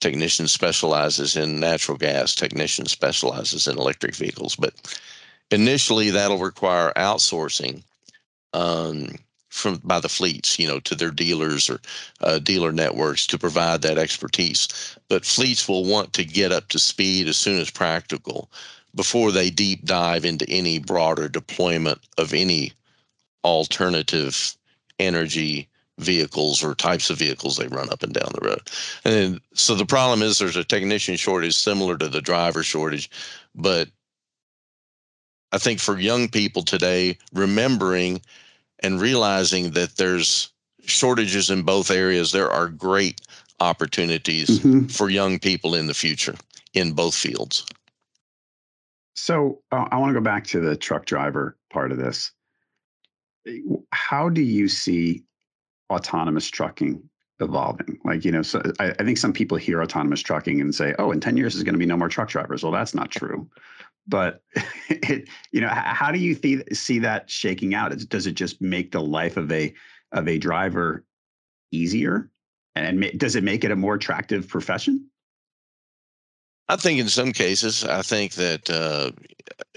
Technician 0.00 0.48
specializes 0.48 1.36
in 1.36 1.60
natural 1.60 1.98
gas. 1.98 2.34
Technician 2.34 2.86
specializes 2.86 3.68
in 3.68 3.76
electric 3.76 4.16
vehicles. 4.16 4.56
But 4.56 4.72
initially, 5.50 6.08
that'll 6.08 6.38
require 6.38 6.94
outsourcing 6.96 7.82
um, 8.54 9.16
from 9.50 9.82
by 9.84 10.00
the 10.00 10.08
fleets, 10.08 10.58
you 10.58 10.66
know, 10.66 10.80
to 10.80 10.94
their 10.94 11.10
dealers 11.10 11.68
or 11.68 11.78
uh, 12.22 12.38
dealer 12.38 12.72
networks 12.72 13.26
to 13.26 13.38
provide 13.38 13.82
that 13.82 13.98
expertise. 13.98 14.96
But 15.10 15.26
fleets 15.26 15.68
will 15.68 15.84
want 15.84 16.14
to 16.14 16.24
get 16.24 16.52
up 16.52 16.68
to 16.68 16.78
speed 16.78 17.28
as 17.28 17.36
soon 17.36 17.60
as 17.60 17.70
practical 17.70 18.48
before 18.94 19.30
they 19.30 19.50
deep 19.50 19.84
dive 19.84 20.24
into 20.24 20.48
any 20.48 20.78
broader 20.78 21.28
deployment 21.28 22.00
of 22.16 22.32
any 22.32 22.72
alternative 23.44 24.56
energy 24.98 25.68
vehicles 25.98 26.62
or 26.62 26.74
types 26.74 27.10
of 27.10 27.18
vehicles 27.18 27.56
they 27.56 27.66
run 27.68 27.90
up 27.90 28.02
and 28.02 28.14
down 28.14 28.30
the 28.34 28.46
road. 28.46 28.70
And 29.04 29.40
so 29.54 29.74
the 29.74 29.86
problem 29.86 30.22
is 30.22 30.38
there's 30.38 30.56
a 30.56 30.64
technician 30.64 31.16
shortage 31.16 31.56
similar 31.56 31.98
to 31.98 32.08
the 32.08 32.20
driver 32.20 32.62
shortage, 32.62 33.10
but 33.54 33.88
I 35.52 35.58
think 35.58 35.80
for 35.80 35.98
young 35.98 36.28
people 36.28 36.62
today, 36.62 37.18
remembering 37.32 38.20
and 38.80 39.00
realizing 39.00 39.70
that 39.72 39.96
there's 39.96 40.52
shortages 40.84 41.50
in 41.50 41.62
both 41.62 41.90
areas, 41.90 42.32
there 42.32 42.50
are 42.50 42.68
great 42.68 43.20
opportunities 43.60 44.60
mm-hmm. 44.60 44.86
for 44.86 45.10
young 45.10 45.38
people 45.38 45.74
in 45.74 45.86
the 45.86 45.94
future 45.94 46.34
in 46.74 46.92
both 46.92 47.14
fields. 47.14 47.66
So 49.16 49.60
uh, 49.72 49.88
I 49.90 49.98
want 49.98 50.10
to 50.10 50.20
go 50.20 50.24
back 50.24 50.46
to 50.48 50.60
the 50.60 50.76
truck 50.76 51.06
driver 51.06 51.56
part 51.70 51.90
of 51.90 51.98
this. 51.98 52.32
How 53.90 54.28
do 54.28 54.42
you 54.42 54.68
see 54.68 55.24
autonomous 55.90 56.48
trucking 56.48 57.02
evolving? 57.40 57.98
Like, 58.04 58.24
you 58.24 58.32
know, 58.32 58.42
so 58.42 58.62
I, 58.78 58.90
I 58.90 59.04
think 59.04 59.18
some 59.18 59.32
people 59.32 59.58
hear 59.58 59.82
autonomous 59.82 60.20
trucking 60.20 60.60
and 60.60 60.74
say, 60.74 60.94
oh, 60.98 61.12
in 61.12 61.20
10 61.20 61.36
years, 61.36 61.54
there's 61.54 61.64
going 61.64 61.74
to 61.74 61.78
be 61.78 61.86
no 61.86 61.96
more 61.96 62.08
truck 62.08 62.28
drivers. 62.28 62.62
Well, 62.62 62.72
that's 62.72 62.94
not 62.94 63.10
true. 63.10 63.48
But, 64.06 64.42
it, 64.88 65.28
you 65.52 65.60
know, 65.60 65.68
how 65.68 66.10
do 66.10 66.18
you 66.18 66.34
th- 66.34 66.72
see 66.72 66.98
that 67.00 67.30
shaking 67.30 67.74
out? 67.74 67.96
Does 68.08 68.26
it 68.26 68.34
just 68.34 68.60
make 68.60 68.92
the 68.92 69.00
life 69.02 69.36
of 69.36 69.50
a 69.52 69.74
of 70.12 70.26
a 70.26 70.38
driver 70.38 71.04
easier? 71.70 72.30
And 72.74 73.10
does 73.18 73.36
it 73.36 73.44
make 73.44 73.64
it 73.64 73.70
a 73.70 73.76
more 73.76 73.94
attractive 73.94 74.48
profession? 74.48 75.08
I 76.68 76.76
think 76.76 77.00
in 77.00 77.08
some 77.08 77.32
cases, 77.32 77.84
I 77.84 78.02
think 78.02 78.34
that 78.34 78.70
uh, 78.70 79.10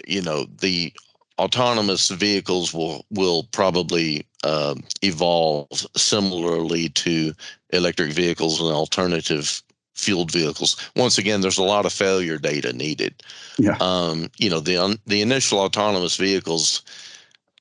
you 0.08 0.22
know 0.22 0.46
the 0.46 0.94
autonomous 1.42 2.10
vehicles 2.10 2.74
will 2.74 3.06
will 3.10 3.44
probably 3.52 4.26
uh, 4.44 4.76
evolve 5.02 5.86
similarly 5.96 6.90
to 6.90 7.34
electric 7.72 8.12
vehicles 8.12 8.62
and 8.62 8.70
alternative 8.70 9.64
fueled 9.96 10.32
vehicles. 10.32 10.78
Once 10.96 11.18
again, 11.18 11.42
there's 11.42 11.58
a 11.58 11.64
lot 11.64 11.86
of 11.86 11.92
failure 11.92 12.38
data 12.38 12.74
needed. 12.74 13.24
Yeah. 13.58 13.78
Um, 13.80 14.30
you 14.38 14.50
know, 14.50 14.60
the 14.60 15.00
the 15.08 15.22
initial 15.22 15.60
autonomous 15.60 16.16
vehicles 16.16 16.84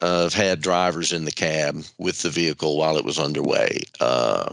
uh, 0.03 0.25
have 0.25 0.35
had 0.35 0.61
drivers 0.61 1.13
in 1.13 1.25
the 1.25 1.33
cab 1.33 1.83
with 1.99 2.21
the 2.21 2.31
vehicle 2.31 2.77
while 2.77 2.99
it 2.99 3.05
was 3.05 3.19
underway. 3.19 3.83
Uh, 3.99 4.53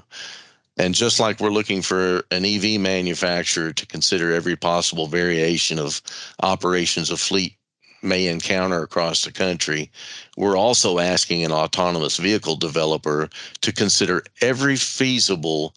and 0.78 0.94
just 0.94 1.20
like 1.20 1.40
we're 1.40 1.50
looking 1.50 1.82
for 1.82 2.24
an 2.30 2.46
EV 2.46 2.80
manufacturer 2.80 3.74
to 3.74 3.86
consider 3.88 4.32
every 4.32 4.56
possible 4.56 5.08
variation 5.08 5.80
of 5.80 6.02
operations 6.44 7.10
of 7.10 7.20
fleet 7.20 7.57
may 8.02 8.28
encounter 8.28 8.84
across 8.84 9.24
the 9.24 9.32
country, 9.32 9.92
we're 10.36 10.58
also 10.58 11.00
asking 11.00 11.44
an 11.44 11.52
autonomous 11.52 12.18
vehicle 12.18 12.56
developer 12.56 13.30
to 13.62 13.74
consider 13.74 14.24
every 14.42 14.76
feasible 14.76 15.74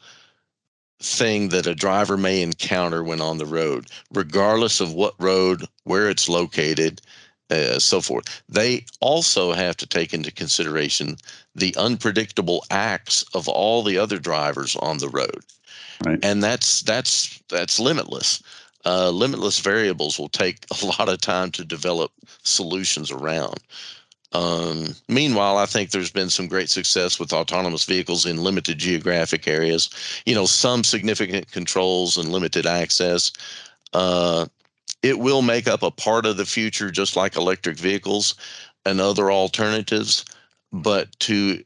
thing 1.03 1.49
that 1.49 1.67
a 1.67 1.75
driver 1.75 2.17
may 2.17 2.43
encounter 2.43 3.03
when 3.03 3.21
on 3.21 3.39
the 3.39 3.47
road, 3.47 3.89
regardless 4.13 4.81
of 4.81 4.93
what 4.93 5.15
road, 5.19 5.67
where 5.85 6.11
it's 6.11 6.29
located, 6.29 7.01
uh, 7.51 7.79
so 7.79 8.01
forth. 8.01 8.43
They 8.49 8.85
also 9.01 9.53
have 9.53 9.77
to 9.79 9.87
take 9.87 10.13
into 10.13 10.31
consideration 10.31 11.17
the 11.55 11.75
unpredictable 11.77 12.65
acts 12.71 13.25
of 13.35 13.49
all 13.49 13.83
the 13.83 13.99
other 13.99 14.19
drivers 14.19 14.77
on 14.77 14.99
the 14.99 15.09
road, 15.09 15.41
right. 16.07 16.19
and 16.23 16.43
that's 16.43 16.83
that's 16.83 17.43
that's 17.49 17.81
limitless. 17.81 18.43
Uh, 18.85 19.11
limitless 19.11 19.59
variables 19.59 20.19
will 20.19 20.29
take 20.29 20.65
a 20.83 20.87
lot 20.87 21.09
of 21.09 21.21
time 21.21 21.51
to 21.53 21.65
develop 21.65 22.13
solutions 22.43 23.11
around. 23.11 23.61
Um, 24.33 24.95
meanwhile, 25.09 25.57
I 25.57 25.67
think 25.67 25.91
there's 25.91 26.11
been 26.11 26.31
some 26.31 26.47
great 26.47 26.71
success 26.71 27.19
with 27.19 27.33
autonomous 27.33 27.85
vehicles 27.85 28.27
in 28.27 28.43
limited 28.43 28.79
geographic 28.79 29.49
areas. 29.49 29.91
You 30.25 30.35
know, 30.35 30.47
some 30.47 30.85
significant 30.85 31.51
controls 31.51 32.17
and 32.17 32.31
limited 32.31 32.65
access. 32.65 33.33
Uh, 33.93 34.47
it 35.03 35.19
will 35.19 35.43
make 35.43 35.67
up 35.67 35.83
a 35.83 35.91
part 35.91 36.27
of 36.27 36.37
the 36.37 36.47
future, 36.47 36.91
just 36.91 37.17
like 37.17 37.35
electric 37.35 37.77
vehicles 37.77 38.35
and 38.87 39.01
other 39.01 39.33
alternatives. 39.33 40.25
But 40.73 41.09
to 41.21 41.65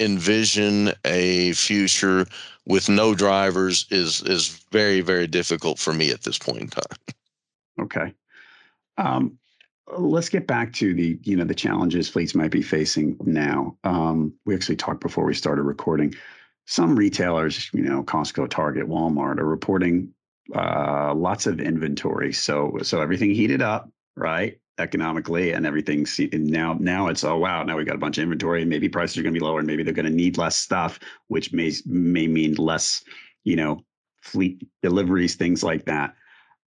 envision 0.00 0.92
a 1.04 1.52
future 1.52 2.26
with 2.66 2.88
no 2.88 3.14
drivers 3.14 3.86
is 3.90 4.22
is 4.22 4.64
very 4.72 5.00
very 5.00 5.26
difficult 5.26 5.78
for 5.78 5.92
me 5.92 6.10
at 6.10 6.22
this 6.22 6.38
point 6.38 6.60
in 6.62 6.68
time. 6.68 6.98
Okay. 7.80 8.14
Um, 8.98 9.38
let's 9.96 10.28
get 10.28 10.46
back 10.46 10.72
to 10.74 10.94
the 10.94 11.18
you 11.22 11.36
know 11.36 11.44
the 11.44 11.54
challenges 11.54 12.08
fleets 12.08 12.34
might 12.34 12.50
be 12.50 12.62
facing 12.62 13.16
now. 13.24 13.76
Um, 13.84 14.32
we 14.44 14.54
actually 14.54 14.76
talked 14.76 15.00
before 15.00 15.24
we 15.24 15.34
started 15.34 15.62
recording. 15.62 16.14
Some 16.66 16.94
retailers, 16.94 17.68
you 17.72 17.82
know, 17.82 18.04
Costco, 18.04 18.48
Target, 18.48 18.86
Walmart, 18.86 19.38
are 19.38 19.44
reporting 19.44 20.12
uh, 20.54 21.12
lots 21.14 21.46
of 21.46 21.60
inventory. 21.60 22.32
So 22.32 22.78
so 22.82 23.00
everything 23.00 23.34
heated 23.34 23.62
up, 23.62 23.90
right? 24.16 24.58
Economically, 24.80 25.52
and 25.52 25.66
everything's 25.66 26.18
now 26.32 26.76
now 26.80 27.08
it's 27.08 27.22
oh 27.22 27.36
wow 27.36 27.62
now 27.62 27.76
we 27.76 27.84
got 27.84 27.94
a 27.94 27.98
bunch 27.98 28.18
of 28.18 28.22
inventory 28.22 28.62
and 28.62 28.70
maybe 28.70 28.88
prices 28.88 29.18
are 29.18 29.22
going 29.22 29.34
to 29.34 29.38
be 29.38 29.44
lower 29.44 29.58
and 29.58 29.66
maybe 29.66 29.82
they're 29.82 29.94
going 29.94 30.06
to 30.06 30.12
need 30.12 30.38
less 30.38 30.56
stuff, 30.56 30.98
which 31.28 31.52
may 31.52 31.72
may 31.86 32.26
mean 32.26 32.54
less, 32.54 33.04
you 33.44 33.56
know, 33.56 33.84
fleet 34.22 34.66
deliveries, 34.82 35.36
things 35.36 35.62
like 35.62 35.84
that. 35.84 36.14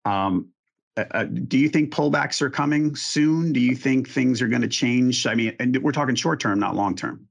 Um, 0.04 0.48
uh, 0.96 1.04
uh 1.12 1.24
do 1.24 1.58
you 1.58 1.68
think 1.68 1.92
pullbacks 1.92 2.40
are 2.42 2.50
coming 2.50 2.96
soon? 2.96 3.52
Do 3.52 3.60
you 3.60 3.76
think 3.76 4.08
things 4.08 4.42
are 4.42 4.48
going 4.48 4.62
to 4.62 4.68
change? 4.68 5.26
I 5.26 5.34
mean, 5.34 5.54
and 5.60 5.76
we're 5.82 5.92
talking 5.92 6.14
short 6.14 6.40
term, 6.40 6.58
not 6.58 6.74
long 6.74 6.96
term. 6.96 7.28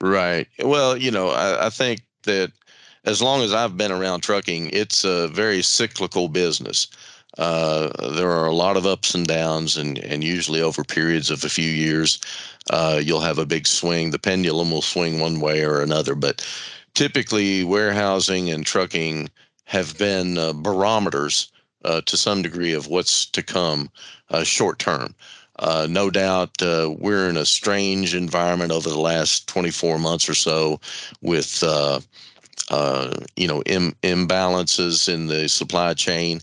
Right. 0.00 0.48
Well, 0.58 0.96
you 0.96 1.10
know, 1.10 1.30
I, 1.30 1.66
I 1.66 1.70
think 1.70 2.00
that 2.24 2.52
as 3.04 3.22
long 3.22 3.42
as 3.42 3.52
I've 3.52 3.76
been 3.76 3.92
around 3.92 4.20
trucking, 4.20 4.70
it's 4.72 5.04
a 5.04 5.28
very 5.28 5.62
cyclical 5.62 6.28
business. 6.28 6.88
Uh, 7.38 7.88
there 8.10 8.30
are 8.30 8.46
a 8.46 8.54
lot 8.54 8.76
of 8.76 8.86
ups 8.86 9.14
and 9.14 9.26
downs, 9.26 9.76
and, 9.76 9.98
and 9.98 10.22
usually 10.22 10.60
over 10.60 10.84
periods 10.84 11.30
of 11.30 11.44
a 11.44 11.48
few 11.48 11.70
years, 11.70 12.20
uh, 12.70 13.00
you'll 13.02 13.20
have 13.20 13.38
a 13.38 13.46
big 13.46 13.66
swing. 13.66 14.10
The 14.10 14.18
pendulum 14.18 14.70
will 14.70 14.82
swing 14.82 15.18
one 15.18 15.40
way 15.40 15.64
or 15.64 15.80
another, 15.80 16.14
but 16.14 16.46
typically, 16.94 17.64
warehousing 17.64 18.50
and 18.50 18.66
trucking 18.66 19.30
have 19.64 19.96
been 19.96 20.36
uh, 20.36 20.52
barometers 20.52 21.50
uh, 21.84 22.02
to 22.02 22.16
some 22.16 22.42
degree 22.42 22.74
of 22.74 22.88
what's 22.88 23.26
to 23.26 23.42
come 23.42 23.90
uh, 24.30 24.44
short 24.44 24.78
term. 24.78 25.14
Uh, 25.58 25.86
no 25.88 26.10
doubt 26.10 26.50
we're 26.60 27.28
in 27.28 27.36
a 27.36 27.46
strange 27.46 28.14
environment 28.14 28.72
over 28.72 28.88
the 28.88 28.98
last 28.98 29.46
24 29.48 29.98
months 29.98 30.28
or 30.28 30.34
so 30.34 30.80
with 31.20 31.62
uh, 31.62 32.00
you 33.36 33.46
know 33.46 33.62
Im- 33.64 33.94
imbalances 34.02 35.12
in 35.12 35.26
the 35.26 35.48
supply 35.48 35.94
chain 35.94 36.40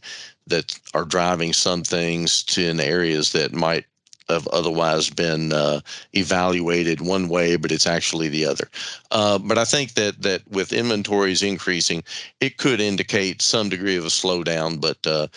that 0.49 0.79
are 0.93 1.05
driving 1.05 1.53
some 1.53 1.83
things 1.83 2.43
to 2.43 2.67
in 2.67 2.79
areas 2.79 3.31
that 3.31 3.53
might 3.53 3.85
have 4.29 4.47
otherwise 4.49 5.09
been 5.09 5.51
uh, 5.51 5.81
evaluated 6.13 7.01
one 7.01 7.27
way, 7.29 7.55
but 7.55 7.71
it's 7.71 7.87
actually 7.87 8.29
the 8.29 8.45
other. 8.45 8.69
Uh, 9.11 9.39
but 9.39 9.57
I 9.57 9.65
think 9.65 9.93
that 9.95 10.21
that 10.21 10.47
with 10.49 10.71
inventories 10.71 11.41
increasing, 11.41 12.03
it 12.39 12.57
could 12.57 12.79
indicate 12.79 13.41
some 13.41 13.69
degree 13.69 13.97
of 13.97 14.05
a 14.05 14.09
slowdown. 14.09 14.79
But 14.79 15.05
uh, 15.05 15.27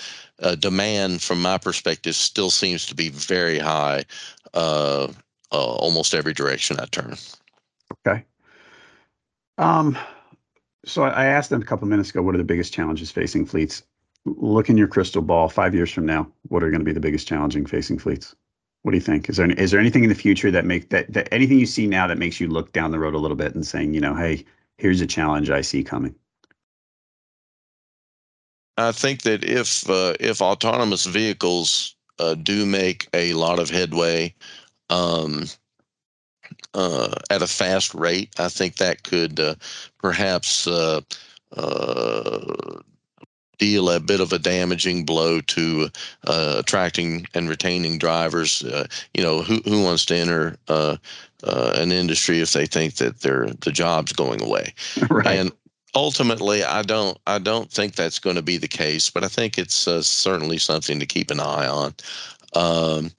uh 0.40 0.54
demand, 0.56 1.22
from 1.22 1.40
my 1.40 1.58
perspective, 1.58 2.14
still 2.14 2.50
seems 2.50 2.86
to 2.86 2.94
be 2.94 3.08
very 3.08 3.58
high, 3.58 4.04
uh, 4.54 5.08
uh, 5.50 5.56
almost 5.56 6.14
every 6.14 6.34
direction 6.34 6.78
I 6.78 6.84
turn. 6.86 7.16
Okay. 8.06 8.24
Um, 9.58 9.96
so 10.84 11.04
I 11.04 11.26
asked 11.26 11.50
them 11.50 11.62
a 11.62 11.64
couple 11.64 11.86
minutes 11.86 12.10
ago, 12.10 12.22
what 12.22 12.34
are 12.34 12.38
the 12.38 12.44
biggest 12.44 12.72
challenges 12.72 13.10
facing 13.10 13.46
fleets? 13.46 13.84
Look 14.24 14.70
in 14.70 14.76
your 14.76 14.88
crystal 14.88 15.22
ball. 15.22 15.48
Five 15.48 15.74
years 15.74 15.90
from 15.90 16.06
now, 16.06 16.30
what 16.48 16.62
are 16.62 16.70
going 16.70 16.80
to 16.80 16.84
be 16.84 16.92
the 16.92 17.00
biggest 17.00 17.26
challenging 17.26 17.66
facing 17.66 17.98
fleets? 17.98 18.34
What 18.82 18.92
do 18.92 18.96
you 18.96 19.02
think? 19.02 19.28
Is 19.28 19.36
there 19.36 19.50
is 19.50 19.70
there 19.70 19.80
anything 19.80 20.02
in 20.02 20.08
the 20.08 20.14
future 20.14 20.50
that 20.50 20.64
make 20.64 20.90
that, 20.90 21.12
that 21.12 21.28
anything 21.32 21.58
you 21.58 21.66
see 21.66 21.86
now 21.86 22.06
that 22.06 22.18
makes 22.18 22.40
you 22.40 22.48
look 22.48 22.72
down 22.72 22.90
the 22.90 22.98
road 22.98 23.14
a 23.14 23.18
little 23.18 23.36
bit 23.36 23.54
and 23.54 23.66
saying, 23.66 23.94
you 23.94 24.00
know, 24.00 24.14
hey, 24.14 24.44
here's 24.78 25.00
a 25.00 25.06
challenge 25.06 25.50
I 25.50 25.60
see 25.60 25.84
coming? 25.84 26.14
I 28.76 28.92
think 28.92 29.22
that 29.22 29.44
if 29.44 29.88
uh, 29.88 30.14
if 30.18 30.40
autonomous 30.40 31.06
vehicles 31.06 31.94
uh, 32.18 32.34
do 32.34 32.66
make 32.66 33.08
a 33.14 33.34
lot 33.34 33.58
of 33.58 33.70
headway, 33.70 34.34
um, 34.90 35.44
uh, 36.74 37.14
at 37.30 37.42
a 37.42 37.46
fast 37.46 37.94
rate. 37.94 38.32
I 38.38 38.48
think 38.48 38.76
that 38.76 39.02
could 39.02 39.38
uh, 39.40 39.54
perhaps 39.98 40.66
uh, 40.66 41.00
uh, 41.56 42.80
deal 43.64 43.90
a 43.90 44.00
bit 44.00 44.20
of 44.20 44.32
a 44.32 44.38
damaging 44.38 45.04
blow 45.04 45.40
to 45.40 45.88
uh, 46.26 46.56
attracting 46.58 47.26
and 47.34 47.48
retaining 47.48 47.98
drivers. 47.98 48.62
you 49.14 49.22
know, 49.22 49.42
who 49.42 49.56
who 49.64 49.82
wants 49.82 50.04
to 50.06 50.16
enter 50.16 50.56
an 51.44 51.92
industry 51.92 52.40
if 52.40 52.52
they 52.52 52.66
think 52.66 52.96
that 52.96 53.20
their 53.20 53.46
the 53.60 53.72
job's 53.72 54.12
going 54.12 54.42
away? 54.42 54.74
Right. 55.10 55.38
And 55.38 55.52
ultimately 55.94 56.64
i 56.64 56.80
don't 56.80 57.18
i 57.26 57.38
don't 57.38 57.70
think 57.70 57.94
that's 57.94 58.18
going 58.18 58.36
to 58.36 58.40
be 58.40 58.56
the 58.56 58.66
case 58.66 59.10
but 59.10 59.22
i 59.22 59.28
think 59.28 59.58
it's 59.58 59.86
uh, 59.86 60.00
certainly 60.00 60.56
something 60.56 60.98
to 60.98 61.04
keep 61.04 61.30
an 61.30 61.38
eye 61.38 61.66
on 61.66 61.94
um, 62.54 63.10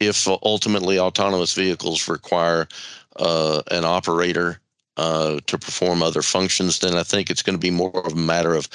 if 0.00 0.26
ultimately 0.42 0.98
autonomous 0.98 1.54
vehicles 1.54 2.08
require 2.08 2.68
uh, 3.16 3.62
an 3.70 3.84
operator 3.84 4.60
uh, 4.96 5.40
to 5.46 5.58
perform 5.58 6.02
other 6.02 6.22
functions, 6.22 6.78
then 6.78 6.94
I 6.94 7.02
think 7.02 7.30
it's 7.30 7.42
going 7.42 7.56
to 7.56 7.60
be 7.60 7.70
more 7.70 8.06
of 8.06 8.12
a 8.12 8.16
matter 8.16 8.54
of 8.54 8.68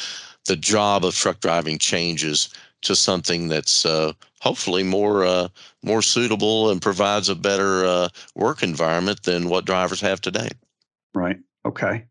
the 0.46 0.56
job 0.56 1.06
of 1.06 1.16
truck 1.16 1.40
driving 1.40 1.78
changes 1.78 2.50
to 2.82 2.96
something 2.96 3.48
that's 3.48 3.86
uh, 3.86 4.14
hopefully 4.40 4.84
more 4.84 5.24
uh, 5.24 5.48
more 5.84 6.02
suitable 6.02 6.72
and 6.72 6.82
provides 6.82 7.30
a 7.30 7.36
better 7.36 7.86
uh, 7.86 8.10
work 8.36 8.64
environment 8.64 9.24
than 9.24 9.50
what 9.50 9.66
drivers 9.66 10.02
have 10.02 10.22
today. 10.22 10.50
Right. 11.14 11.38
Okay. 11.66 12.06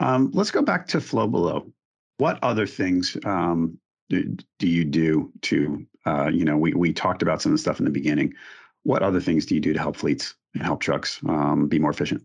Um, 0.00 0.30
let's 0.32 0.50
go 0.50 0.62
back 0.62 0.88
to 0.88 0.98
FlowBelow. 0.98 1.70
What 2.18 2.38
other 2.42 2.66
things 2.66 3.16
um, 3.24 3.78
do, 4.08 4.36
do 4.58 4.66
you 4.66 4.84
do 4.84 5.32
to 5.42 5.86
uh, 6.06 6.28
you 6.28 6.44
know 6.44 6.56
we 6.56 6.74
we 6.74 6.92
talked 6.92 7.22
about 7.22 7.40
some 7.40 7.52
of 7.52 7.58
the 7.58 7.62
stuff 7.62 7.78
in 7.78 7.84
the 7.84 7.90
beginning. 7.90 8.34
What 8.82 9.02
other 9.02 9.20
things 9.20 9.46
do 9.46 9.54
you 9.54 9.60
do 9.60 9.72
to 9.72 9.78
help 9.78 9.96
fleets 9.96 10.34
and 10.54 10.62
help 10.62 10.80
trucks 10.80 11.20
um, 11.28 11.68
be 11.68 11.78
more 11.78 11.90
efficient? 11.90 12.24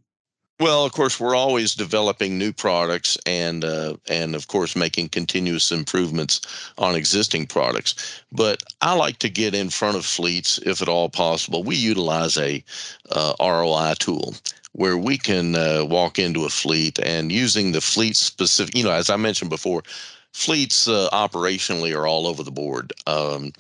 Well, 0.58 0.86
of 0.86 0.94
course, 0.94 1.20
we're 1.20 1.36
always 1.36 1.76
developing 1.76 2.38
new 2.38 2.54
products 2.54 3.18
and 3.26 3.66
uh, 3.66 3.98
and 4.08 4.36
of 4.36 4.48
course 4.48 4.74
making 4.74 5.10
continuous 5.10 5.70
improvements 5.70 6.40
on 6.78 6.96
existing 6.96 7.48
products. 7.48 8.24
But 8.32 8.64
I 8.82 8.94
like 8.94 9.20
to 9.20 9.30
get 9.30 9.54
in 9.54 9.70
front 9.70 9.98
of 9.98 10.06
fleets 10.06 10.58
if 10.60 10.82
at 10.82 10.88
all 10.88 11.10
possible. 11.10 11.62
We 11.64 11.76
utilize 11.76 12.38
a 12.38 12.64
uh, 13.12 13.34
ROI 13.38 13.96
tool 14.00 14.34
where 14.72 14.98
we 14.98 15.18
can 15.18 15.56
uh, 15.56 15.84
walk 15.86 16.20
into 16.20 16.46
a 16.46 16.50
fleet 16.50 17.00
and 17.00 17.34
using 17.34 17.74
the 17.74 17.82
fleet 17.82 18.16
specific. 18.16 18.76
You 18.78 18.86
know, 18.86 18.92
as 18.92 19.10
I 19.10 19.18
mentioned 19.18 19.50
before, 19.50 19.84
fleets 20.32 20.88
uh, 20.88 21.10
operationally 21.12 21.94
are 21.94 22.08
all 22.08 22.28
over 22.28 22.44
the 22.44 22.52
board. 22.52 22.94
Um, 23.08 23.52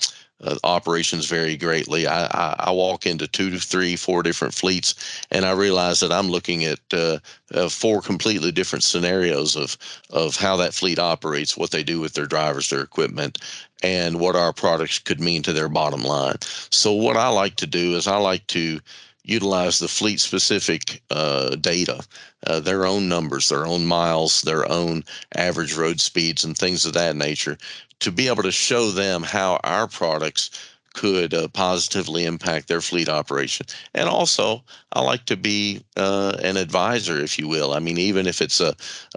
uh, 0.44 0.56
operations 0.64 1.28
vary 1.28 1.56
greatly. 1.56 2.08
I, 2.08 2.26
I, 2.26 2.56
I, 2.68 2.72
walk 2.72 3.06
into 3.06 3.28
two 3.28 3.50
to 3.52 3.60
three, 3.60 3.96
four 3.96 4.22
different 4.22 4.54
fleets, 4.54 5.24
and 5.32 5.46
I 5.46 5.52
realize 5.52 6.02
that 6.02 6.12
I'm 6.12 6.28
looking 6.28 6.66
at 6.66 6.80
uh, 6.92 7.20
uh, 7.54 7.70
four 7.70 8.02
completely 8.02 8.52
different 8.52 8.84
scenarios 8.84 9.56
of 9.56 9.78
of 10.10 10.36
how 10.36 10.58
that 10.58 10.74
fleet 10.74 11.00
operates, 11.00 11.56
what 11.56 11.72
they 11.72 11.84
do 11.84 12.00
with 12.00 12.14
their 12.14 12.26
drivers, 12.26 12.70
their 12.70 12.82
equipment, 12.82 13.38
and 13.82 14.20
what 14.20 14.36
our 14.36 14.52
products 14.52 15.00
could 15.00 15.22
mean 15.22 15.42
to 15.44 15.54
their 15.54 15.70
bottom 15.70 16.04
line. 16.04 16.36
So 16.70 16.92
what 16.92 17.18
I 17.18 17.30
like 17.30 17.56
to 17.58 17.68
do 17.68 17.96
is 17.96 18.08
I 18.08 18.18
like 18.18 18.46
to 18.48 18.82
utilize 19.28 19.80
the 19.80 19.88
fleet 19.88 20.20
specific 20.20 21.02
uh, 21.12 21.56
data, 21.56 22.04
uh, 22.48 22.60
their 22.60 22.86
own 22.86 23.10
numbers, 23.10 23.50
their 23.50 23.66
own 23.66 23.86
miles, 23.86 24.42
their 24.42 24.70
own 24.72 25.04
average 25.36 25.76
road 25.76 26.00
speeds, 26.00 26.44
and 26.44 26.58
things 26.58 26.86
of 26.86 26.94
that 26.94 27.16
nature 27.16 27.58
to 28.00 28.12
be 28.12 28.28
able 28.28 28.44
to 28.44 28.52
show 28.52 28.92
them 28.92 29.24
how 29.24 29.60
our 29.64 29.88
products 29.88 30.52
could 30.96 31.34
uh, 31.34 31.50
positively 31.50 32.26
impact 32.26 32.68
their 32.68 32.80
fleet 32.80 33.10
operation. 33.10 33.66
And 33.94 34.08
also, 34.08 34.64
I 34.94 35.02
like 35.02 35.26
to 35.26 35.36
be 35.36 35.84
uh, 35.98 36.38
an 36.42 36.56
advisor, 36.56 37.20
if 37.22 37.38
you 37.38 37.50
will. 37.50 37.74
I 37.74 37.80
mean, 37.80 37.98
even 37.98 38.28
if 38.28 38.42
it's 38.42 38.62
a, 38.62 38.70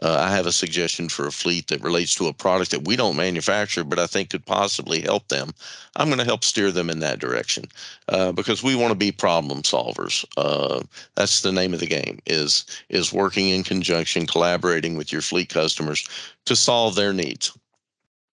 uh, 0.02 0.18
I 0.18 0.34
have 0.34 0.46
a 0.46 0.52
suggestion 0.52 1.08
for 1.08 1.26
a 1.26 1.32
fleet 1.32 1.68
that 1.68 1.80
relates 1.80 2.16
to 2.16 2.26
a 2.26 2.32
product 2.32 2.72
that 2.72 2.86
we 2.86 2.96
don't 2.96 3.16
manufacture, 3.16 3.84
but 3.84 4.00
I 4.00 4.08
think 4.08 4.30
could 4.30 4.44
possibly 4.44 5.00
help 5.00 5.28
them. 5.28 5.52
I'm 5.94 6.08
going 6.08 6.18
to 6.18 6.24
help 6.24 6.42
steer 6.42 6.72
them 6.72 6.90
in 6.90 6.98
that 6.98 7.20
direction 7.20 7.64
uh, 8.08 8.32
because 8.32 8.62
we 8.62 8.74
want 8.74 8.90
to 8.90 8.98
be 8.98 9.12
problem 9.12 9.62
solvers. 9.62 10.24
Uh, 10.36 10.82
that's 11.14 11.42
the 11.42 11.52
name 11.52 11.74
of 11.74 11.80
the 11.80 11.86
game. 11.86 12.18
Is 12.26 12.66
is 12.88 13.12
working 13.12 13.48
in 13.50 13.62
conjunction, 13.62 14.26
collaborating 14.26 14.96
with 14.96 15.12
your 15.12 15.22
fleet 15.22 15.48
customers 15.48 16.08
to 16.46 16.56
solve 16.56 16.96
their 16.96 17.12
needs. 17.12 17.56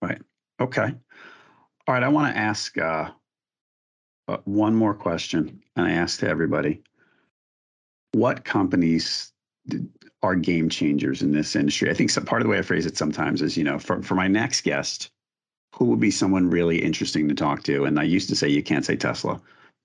Right. 0.01 0.21
Okay. 0.60 0.93
All 1.88 1.93
right. 1.93 2.03
I 2.03 2.08
want 2.08 2.34
to 2.34 2.39
ask 2.39 2.77
uh, 2.77 3.12
one 4.45 4.75
more 4.75 4.93
question, 4.93 5.61
and 5.75 5.85
I 5.85 5.91
ask 5.91 6.19
to 6.19 6.27
everybody: 6.27 6.81
What 8.13 8.43
companies 8.43 9.31
are 10.23 10.35
game 10.35 10.69
changers 10.69 11.21
in 11.21 11.31
this 11.31 11.55
industry? 11.55 11.89
I 11.89 11.93
think 11.93 12.09
some, 12.09 12.25
part 12.25 12.41
of 12.41 12.47
the 12.47 12.51
way 12.51 12.57
I 12.57 12.63
phrase 12.63 12.85
it 12.85 12.97
sometimes 12.97 13.41
is, 13.41 13.57
you 13.57 13.63
know, 13.63 13.79
for 13.79 14.01
for 14.01 14.15
my 14.15 14.27
next 14.27 14.61
guest, 14.61 15.11
who 15.73 15.85
would 15.85 15.99
be 15.99 16.11
someone 16.11 16.49
really 16.49 16.81
interesting 16.81 17.27
to 17.27 17.35
talk 17.35 17.63
to? 17.63 17.85
And 17.85 17.99
I 17.99 18.03
used 18.03 18.29
to 18.29 18.35
say 18.35 18.49
you 18.49 18.63
can't 18.63 18.85
say 18.85 18.95
Tesla, 18.95 19.41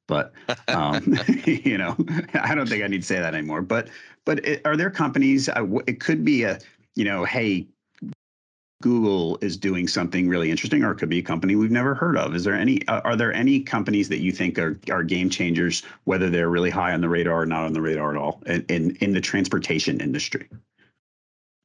but 0.09 0.33
um, 0.69 1.19
you 1.45 1.79
know, 1.79 1.97
I 2.35 2.55
don't 2.55 2.69
think 2.69 2.83
I 2.83 2.87
need 2.87 3.03
to 3.03 3.07
say 3.07 3.19
that 3.19 3.35
anymore. 3.35 3.63
But 3.63 3.89
but 4.25 4.45
it, 4.45 4.63
are 4.65 4.77
there 4.77 4.91
companies? 4.91 5.49
Uh, 5.49 5.67
it 5.87 6.01
could 6.01 6.25
be 6.25 6.45
a 6.45 6.59
you 6.97 7.05
know, 7.05 7.25
hey, 7.25 7.67
Google 8.83 9.39
is 9.43 9.59
doing 9.59 9.87
something 9.87 10.29
really 10.29 10.51
interesting, 10.51 10.83
or 10.83 10.93
it 10.93 10.97
could 10.97 11.11
be 11.11 11.19
a 11.19 11.23
company 11.23 11.55
we've 11.55 11.71
never 11.71 11.95
heard 11.95 12.17
of. 12.17 12.35
Is 12.35 12.45
there 12.45 12.55
any? 12.55 12.87
Are 12.89 13.15
there 13.15 13.33
any 13.33 13.61
companies 13.61 14.09
that 14.09 14.21
you 14.21 14.33
think 14.33 14.59
are 14.59 14.79
are 14.91 15.03
game 15.03 15.29
changers, 15.29 15.83
whether 16.05 16.31
they're 16.31 16.49
really 16.49 16.71
high 16.71 16.93
on 16.93 17.03
the 17.03 17.09
radar 17.09 17.43
or 17.43 17.47
not 17.47 17.65
on 17.65 17.75
the 17.75 17.83
radar 17.83 18.11
at 18.11 18.17
all, 18.17 18.43
in 18.47 18.65
in, 18.69 18.97
in 18.97 19.13
the 19.13 19.21
transportation 19.21 20.01
industry? 20.01 20.49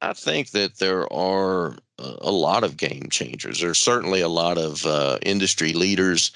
I 0.02 0.12
think 0.12 0.50
that 0.50 0.78
there 0.78 1.10
are 1.10 1.76
a 1.98 2.30
lot 2.30 2.64
of 2.64 2.76
game 2.76 3.08
changers. 3.10 3.60
There's 3.60 3.78
certainly 3.78 4.20
a 4.20 4.28
lot 4.28 4.58
of 4.58 4.84
uh, 4.84 5.18
industry 5.22 5.72
leaders, 5.72 6.32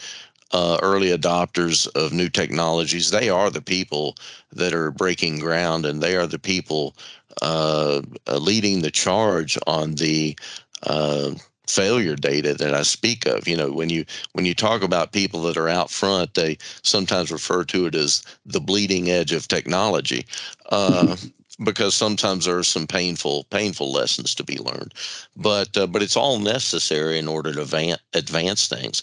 uh, 0.53 0.79
early 0.83 1.09
adopters 1.09 1.87
of 1.95 2.15
new 2.15 2.31
technologies. 2.31 3.11
They 3.11 3.29
are 3.29 3.51
the 3.51 3.61
people 3.61 4.17
that 4.53 4.73
are 4.73 4.91
breaking 4.91 5.41
ground, 5.41 5.85
and 5.85 6.03
they 6.03 6.17
are 6.17 6.27
the 6.27 6.39
people 6.39 6.97
uh, 7.43 8.01
leading 8.27 8.81
the 8.81 8.91
charge 8.91 9.59
on 9.67 9.95
the 9.95 10.37
uh, 10.85 11.33
failure 11.67 12.17
data 12.17 12.55
that 12.55 12.75
I 12.75 12.83
speak 12.83 13.27
of. 13.27 13.47
You 13.47 13.57
know, 13.57 13.71
when 13.73 13.91
you 13.91 14.05
when 14.33 14.45
you 14.45 14.55
talk 14.55 14.83
about 14.83 15.13
people 15.13 15.43
that 15.43 15.57
are 15.57 15.69
out 15.69 15.91
front, 15.91 16.35
they 16.35 16.59
sometimes 16.83 17.33
refer 17.33 17.65
to 17.65 17.87
it 17.87 17.95
as 17.95 18.23
the 18.45 18.61
bleeding 18.61 19.11
edge 19.11 19.33
of 19.33 19.49
technology. 19.49 20.27
Uh, 20.71 21.17
because 21.63 21.95
sometimes 21.95 22.47
there 22.47 22.59
are 22.59 22.63
some 22.65 22.87
painful 22.87 23.45
painful 23.51 23.93
lessons 23.93 24.35
to 24.35 24.43
be 24.43 24.59
learned 24.59 24.95
but 25.37 25.77
uh, 25.77 25.87
but 25.87 26.03
it's 26.03 26.17
all 26.17 26.39
necessary 26.39 27.19
in 27.19 27.29
order 27.29 27.53
to 27.53 27.63
advance, 27.63 28.01
advance 28.15 28.67
things 28.67 29.03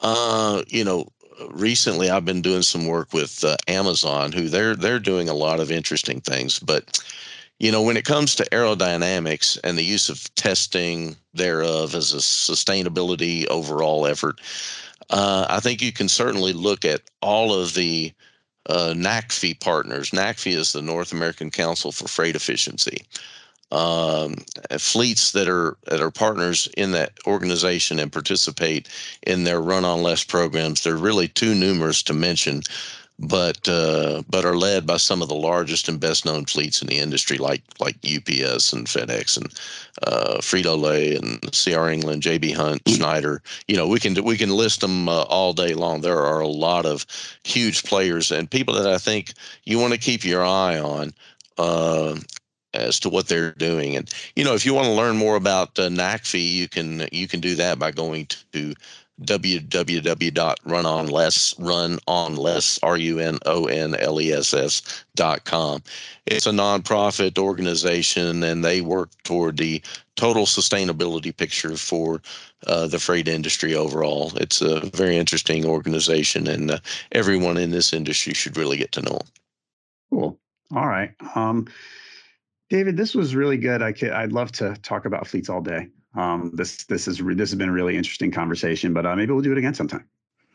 uh, 0.00 0.62
you 0.68 0.84
know 0.84 1.08
recently 1.50 2.08
i've 2.10 2.24
been 2.24 2.42
doing 2.42 2.62
some 2.62 2.86
work 2.86 3.12
with 3.12 3.42
uh, 3.44 3.56
amazon 3.66 4.30
who 4.30 4.48
they're 4.48 4.76
they're 4.76 5.00
doing 5.00 5.28
a 5.28 5.34
lot 5.34 5.60
of 5.60 5.72
interesting 5.72 6.20
things 6.20 6.58
but 6.60 7.02
you 7.58 7.72
know, 7.72 7.82
when 7.82 7.96
it 7.96 8.04
comes 8.04 8.34
to 8.36 8.48
aerodynamics 8.50 9.58
and 9.64 9.76
the 9.76 9.84
use 9.84 10.08
of 10.08 10.32
testing 10.36 11.16
thereof 11.34 11.94
as 11.94 12.12
a 12.12 12.18
sustainability 12.18 13.46
overall 13.48 14.06
effort, 14.06 14.40
uh, 15.10 15.46
I 15.48 15.60
think 15.60 15.82
you 15.82 15.92
can 15.92 16.08
certainly 16.08 16.52
look 16.52 16.84
at 16.84 17.02
all 17.20 17.52
of 17.52 17.74
the 17.74 18.12
uh, 18.68 18.92
NACFE 18.94 19.60
partners. 19.60 20.10
NACFE 20.10 20.54
is 20.54 20.72
the 20.72 20.82
North 20.82 21.12
American 21.12 21.50
Council 21.50 21.90
for 21.90 22.06
Freight 22.06 22.36
Efficiency. 22.36 23.06
Um, 23.70 24.36
fleets 24.78 25.32
that 25.32 25.46
are 25.46 25.76
that 25.88 26.00
are 26.00 26.10
partners 26.10 26.68
in 26.78 26.92
that 26.92 27.12
organization 27.26 27.98
and 27.98 28.10
participate 28.10 28.88
in 29.26 29.44
their 29.44 29.60
run 29.60 29.84
on 29.84 30.02
less 30.02 30.24
programs. 30.24 30.82
They're 30.82 30.96
really 30.96 31.28
too 31.28 31.54
numerous 31.54 32.02
to 32.04 32.14
mention 32.14 32.62
but 33.18 33.68
uh, 33.68 34.22
but 34.28 34.44
are 34.44 34.56
led 34.56 34.86
by 34.86 34.96
some 34.96 35.22
of 35.22 35.28
the 35.28 35.34
largest 35.34 35.88
and 35.88 35.98
best 35.98 36.24
known 36.24 36.44
fleets 36.44 36.80
in 36.80 36.88
the 36.88 36.98
industry, 36.98 37.36
like 37.36 37.62
like 37.80 37.96
UPS 37.96 38.72
and 38.72 38.86
FedEx 38.86 39.36
and 39.36 39.52
uh, 40.06 40.38
Frito 40.38 40.80
Lay 40.80 41.16
and 41.16 41.40
CR 41.52 41.88
England, 41.88 42.22
JB 42.22 42.54
Hunt, 42.54 42.84
mm. 42.84 42.96
Schneider. 42.96 43.42
You 43.66 43.76
know, 43.76 43.88
we 43.88 43.98
can 43.98 44.22
we 44.24 44.36
can 44.36 44.50
list 44.50 44.80
them 44.80 45.08
uh, 45.08 45.22
all 45.22 45.52
day 45.52 45.74
long. 45.74 46.00
There 46.00 46.20
are 46.20 46.40
a 46.40 46.48
lot 46.48 46.86
of 46.86 47.06
huge 47.42 47.82
players 47.84 48.30
and 48.30 48.50
people 48.50 48.74
that 48.74 48.86
I 48.86 48.98
think 48.98 49.32
you 49.64 49.78
want 49.78 49.94
to 49.94 49.98
keep 49.98 50.24
your 50.24 50.44
eye 50.44 50.78
on. 50.78 51.12
Uh, 51.56 52.16
as 52.74 53.00
to 53.00 53.08
what 53.08 53.26
they're 53.26 53.52
doing, 53.52 53.96
and 53.96 54.12
you 54.36 54.44
know, 54.44 54.54
if 54.54 54.64
you 54.64 54.74
want 54.74 54.86
to 54.86 54.92
learn 54.92 55.16
more 55.16 55.36
about 55.36 55.76
uh, 55.78 55.88
NACFE, 55.88 56.52
you 56.52 56.68
can 56.68 57.08
you 57.10 57.26
can 57.26 57.40
do 57.40 57.54
that 57.56 57.78
by 57.78 57.90
going 57.90 58.26
to 58.52 58.74
www.runonless, 59.22 61.54
runonless, 61.58 62.78
R-U-N-O-N-L-E-S-S 62.82 65.04
dot 65.14 65.44
com. 65.44 65.82
It's 66.26 66.46
a 66.46 66.50
nonprofit 66.50 67.38
organization, 67.38 68.42
and 68.42 68.64
they 68.64 68.80
work 68.80 69.10
toward 69.24 69.56
the 69.56 69.82
total 70.16 70.46
sustainability 70.46 71.36
picture 71.36 71.76
for 71.76 72.20
uh, 72.66 72.86
the 72.86 72.98
freight 72.98 73.28
industry 73.28 73.74
overall. 73.74 74.32
It's 74.36 74.60
a 74.60 74.80
very 74.90 75.16
interesting 75.16 75.64
organization, 75.64 76.46
and 76.46 76.72
uh, 76.72 76.78
everyone 77.12 77.56
in 77.56 77.70
this 77.70 77.92
industry 77.92 78.34
should 78.34 78.56
really 78.56 78.76
get 78.76 78.92
to 78.92 79.02
know 79.02 79.18
them. 79.18 79.26
Cool. 80.10 80.38
All 80.74 80.86
right. 80.86 81.12
Um, 81.34 81.66
David, 82.70 82.96
this 82.96 83.14
was 83.14 83.34
really 83.34 83.56
good. 83.56 83.82
I 83.82 83.92
could, 83.92 84.10
I'd 84.10 84.32
love 84.32 84.52
to 84.52 84.74
talk 84.82 85.06
about 85.06 85.26
fleets 85.26 85.48
all 85.48 85.62
day. 85.62 85.88
Um, 86.14 86.52
this 86.54 86.84
this 86.84 87.06
is 87.06 87.18
this 87.18 87.50
has 87.50 87.54
been 87.54 87.68
a 87.68 87.72
really 87.72 87.96
interesting 87.96 88.30
conversation, 88.30 88.92
but 88.92 89.06
uh, 89.06 89.14
maybe 89.14 89.32
we'll 89.32 89.42
do 89.42 89.52
it 89.52 89.58
again 89.58 89.74
sometime. 89.74 90.08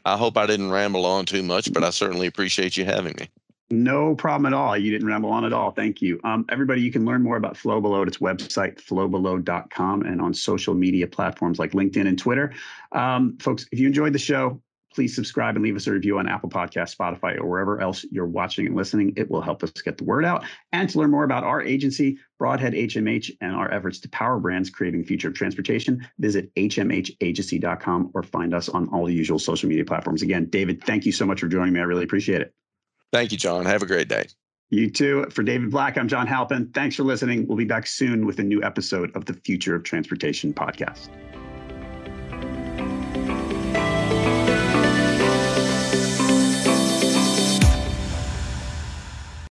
I 0.05 0.17
hope 0.17 0.37
I 0.37 0.45
didn't 0.45 0.71
ramble 0.71 1.05
on 1.05 1.25
too 1.25 1.43
much, 1.43 1.71
but 1.71 1.83
I 1.83 1.89
certainly 1.89 2.27
appreciate 2.27 2.75
you 2.75 2.85
having 2.85 3.15
me. 3.19 3.29
No 3.71 4.13
problem 4.15 4.45
at 4.45 4.53
all. 4.53 4.77
You 4.77 4.91
didn't 4.91 5.07
ramble 5.07 5.31
on 5.31 5.45
at 5.45 5.53
all. 5.53 5.71
Thank 5.71 6.01
you. 6.01 6.19
Um, 6.23 6.45
everybody, 6.49 6.81
you 6.81 6.91
can 6.91 7.05
learn 7.05 7.23
more 7.23 7.37
about 7.37 7.55
FlowBelow 7.55 8.03
at 8.03 8.07
its 8.07 8.17
website, 8.17 8.75
flowbelow.com, 8.75 10.01
and 10.03 10.21
on 10.21 10.33
social 10.33 10.73
media 10.73 11.07
platforms 11.07 11.59
like 11.59 11.71
LinkedIn 11.71 12.07
and 12.07 12.19
Twitter. 12.19 12.53
Um, 12.91 13.37
folks, 13.39 13.65
if 13.71 13.79
you 13.79 13.87
enjoyed 13.87 14.13
the 14.13 14.19
show, 14.19 14.61
please 14.93 15.15
subscribe 15.15 15.55
and 15.55 15.63
leave 15.63 15.75
us 15.75 15.87
a 15.87 15.91
review 15.91 16.19
on 16.19 16.27
Apple 16.27 16.49
Podcast, 16.49 16.95
Spotify, 16.95 17.37
or 17.37 17.47
wherever 17.47 17.81
else 17.81 18.05
you're 18.11 18.27
watching 18.27 18.67
and 18.67 18.75
listening. 18.75 19.13
It 19.15 19.29
will 19.29 19.41
help 19.41 19.63
us 19.63 19.71
get 19.71 19.97
the 19.97 20.03
word 20.03 20.23
out. 20.23 20.45
And 20.71 20.89
to 20.89 20.99
learn 20.99 21.09
more 21.09 21.23
about 21.23 21.43
our 21.43 21.61
agency, 21.61 22.19
Broadhead 22.43 22.73
HMH, 22.73 23.37
and 23.39 23.55
our 23.55 23.71
efforts 23.71 24.01
to 24.01 24.09
power 24.09 24.37
brands 24.37 24.69
creating 24.69 24.99
the 24.99 25.07
future 25.07 25.29
of 25.29 25.33
transportation, 25.33 26.05
visit 26.19 26.53
hmhagency.com 26.55 28.11
or 28.13 28.21
find 28.21 28.53
us 28.53 28.67
on 28.67 28.89
all 28.89 29.05
the 29.05 29.13
usual 29.13 29.39
social 29.39 29.69
media 29.69 29.85
platforms. 29.85 30.21
Again, 30.21 30.47
David, 30.49 30.83
thank 30.83 31.05
you 31.05 31.13
so 31.13 31.25
much 31.25 31.39
for 31.39 31.47
joining 31.47 31.73
me. 31.73 31.79
I 31.79 31.83
really 31.83 32.03
appreciate 32.03 32.41
it. 32.41 32.53
Thank 33.13 33.31
you, 33.31 33.37
John. 33.37 33.63
Have 33.63 33.81
a 33.81 33.85
great 33.85 34.09
day. 34.09 34.25
You 34.71 34.89
too. 34.89 35.25
For 35.29 35.41
David 35.41 35.71
Black, 35.71 35.97
I'm 35.97 36.09
John 36.09 36.27
Halpin. 36.27 36.69
Thanks 36.73 36.97
for 36.97 37.03
listening. 37.03 37.47
We'll 37.47 37.55
be 37.55 37.63
back 37.63 37.87
soon 37.87 38.25
with 38.25 38.39
a 38.39 38.43
new 38.43 38.61
episode 38.61 39.15
of 39.15 39.23
the 39.23 39.35
Future 39.35 39.73
of 39.73 39.83
Transportation 39.83 40.53
podcast. 40.53 41.07